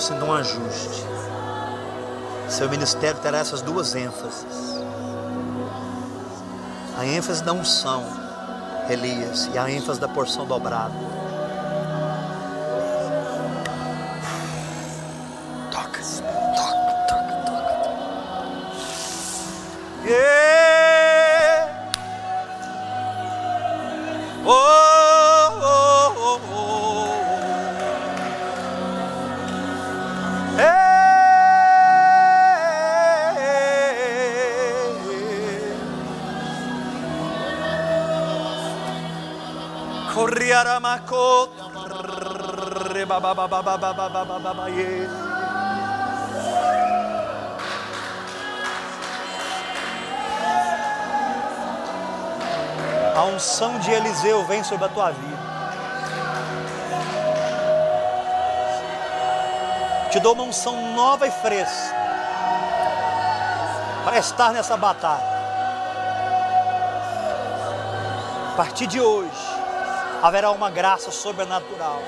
sendo 0.00 0.24
um 0.24 0.32
ajuste. 0.32 1.04
Seu 2.48 2.68
ministério 2.68 3.20
terá 3.20 3.38
essas 3.38 3.62
duas 3.62 3.94
ênfases. 3.94 4.82
A 7.02 7.04
ênfase 7.04 7.42
da 7.42 7.52
unção, 7.52 8.04
Elias, 8.88 9.50
e 9.52 9.58
a 9.58 9.68
ênfase 9.68 9.98
da 9.98 10.06
porção 10.06 10.46
dobrada. 10.46 10.94
A 53.14 53.24
unção 53.24 53.78
de 53.80 53.90
Eliseu 53.90 54.44
vem 54.46 54.62
sobre 54.62 54.86
a 54.86 54.88
tua 54.88 55.10
vida. 55.10 55.42
Te 60.10 60.20
dou 60.20 60.34
uma 60.34 60.44
unção 60.44 60.94
nova 60.94 61.26
e 61.26 61.30
fresca 61.30 61.94
para 64.04 64.18
estar 64.18 64.52
nessa 64.52 64.76
batalha. 64.76 65.32
A 68.52 68.56
partir 68.56 68.86
de 68.86 69.00
hoje, 69.00 69.51
haverá 70.22 70.50
uma 70.52 70.70
graça 70.70 71.10
sobrenatural. 71.10 72.00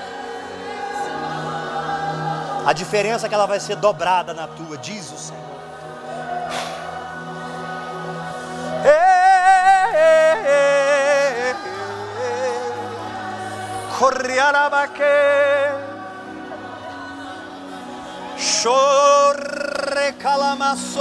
A 2.65 2.73
diferença 2.73 3.25
é 3.25 3.29
que 3.29 3.35
ela 3.35 3.45
vai 3.45 3.59
ser 3.59 3.75
dobrada 3.75 4.33
na 4.33 4.47
tua, 4.47 4.77
diz 4.77 5.11
o 5.11 5.17
Senhor. 5.17 5.43
Chorre 18.37 20.13
calamasso 20.19 20.99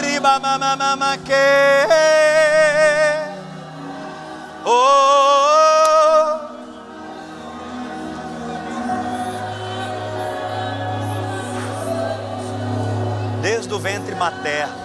Riba 0.00 0.38
mamamama 0.38 1.18
que 1.18 1.32
Oh 4.66 6.40
Desde 13.42 13.74
o 13.74 13.78
ventre 13.78 14.14
materno 14.14 14.84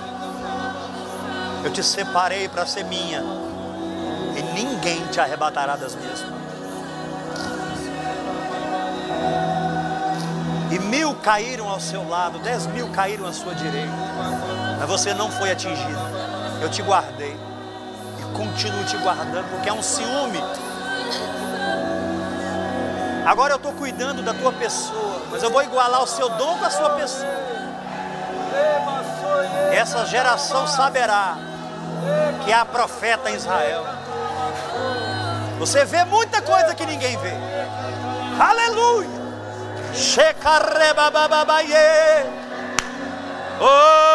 eu 1.64 1.72
te 1.72 1.84
separei 1.84 2.48
para 2.48 2.66
ser 2.66 2.84
minha, 2.86 3.22
e 4.38 4.42
ninguém 4.54 5.06
te 5.08 5.20
arrebatará 5.20 5.76
das 5.76 5.94
minhas 5.94 6.22
mãos. 6.22 6.40
E 10.72 10.80
mil 10.80 11.16
caíram 11.16 11.68
ao 11.68 11.80
seu 11.80 12.08
lado, 12.08 12.40
dez 12.40 12.66
mil 12.68 12.90
caíram 12.92 13.26
à 13.26 13.34
sua 13.34 13.54
direita, 13.54 13.92
mas 14.80 14.90
você 14.90 15.14
não 15.14 15.30
foi 15.30 15.52
atingido. 15.52 16.00
Eu 16.62 16.70
te 16.70 16.82
guardei 16.82 17.36
continuo 18.40 18.86
te 18.86 18.96
guardando, 18.98 19.50
porque 19.50 19.68
é 19.68 19.74
um 19.74 19.84
ciúme. 19.84 20.42
Agora 23.26 23.54
eu 23.54 23.58
estou 23.58 23.74
cuidando 23.74 24.24
da 24.24 24.34
tua 24.34 24.54
pessoa, 24.54 25.22
mas 25.30 25.44
eu 25.44 25.52
vou 25.52 25.62
igualar 25.62 26.02
o 26.02 26.08
seu 26.08 26.30
dom 26.30 26.58
com 26.58 26.66
a 26.66 26.70
sua 26.70 26.92
pessoa. 26.92 27.28
Essa 29.74 30.06
geração 30.06 30.66
saberá 30.68 31.38
que 32.46 32.54
há 32.54 32.64
profeta 32.64 33.30
em 33.30 33.36
Israel. 33.36 33.86
Você 35.60 35.84
vê 35.84 36.06
muita 36.06 36.42
coisa 36.42 36.74
que 36.74 36.86
ninguém 36.86 37.18
vê. 37.18 37.34
Aleluia. 38.40 39.20
Oh, 43.62 44.09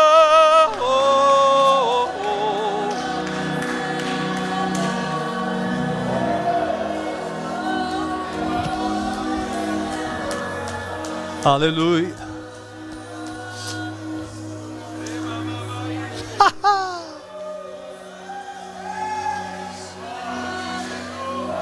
Aleluia. 11.45 12.15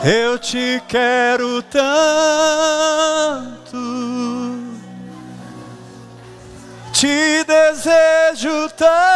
Eu 0.04 0.38
te 0.38 0.80
quero 0.86 1.60
tanto, 1.64 1.82
te 6.92 7.44
desejo 7.44 8.68
tanto. 8.76 9.11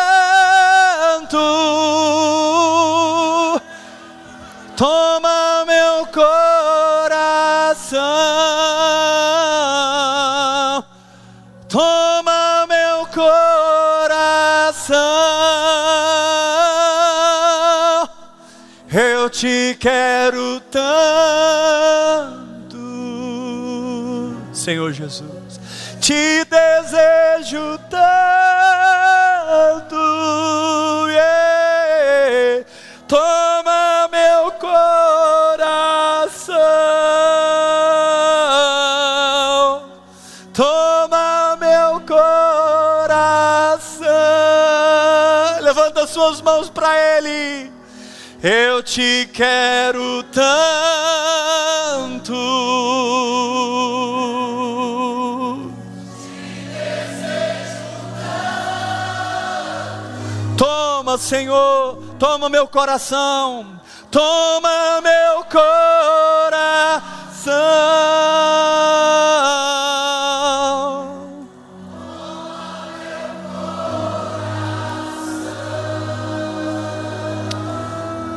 Te 19.40 19.76
quero 19.78 20.60
tanto, 20.70 20.80
Senhor 24.50 24.94
Jesus, 24.94 25.60
te 26.00 26.42
desejo 26.46 27.75
te 48.86 49.28
quero 49.32 50.22
tanto. 50.22 50.62
Toma, 60.56 61.18
Senhor, 61.18 61.98
toma 62.18 62.48
meu 62.48 62.68
coração, 62.68 63.80
toma 64.10 65.00
meu 65.02 65.44
coração. 65.44 65.95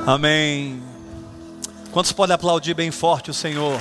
Amém. 0.10 0.82
Quantos 1.92 2.12
podem 2.12 2.34
aplaudir 2.34 2.74
bem 2.74 2.90
forte 2.90 3.30
o 3.30 3.34
Senhor? 3.34 3.80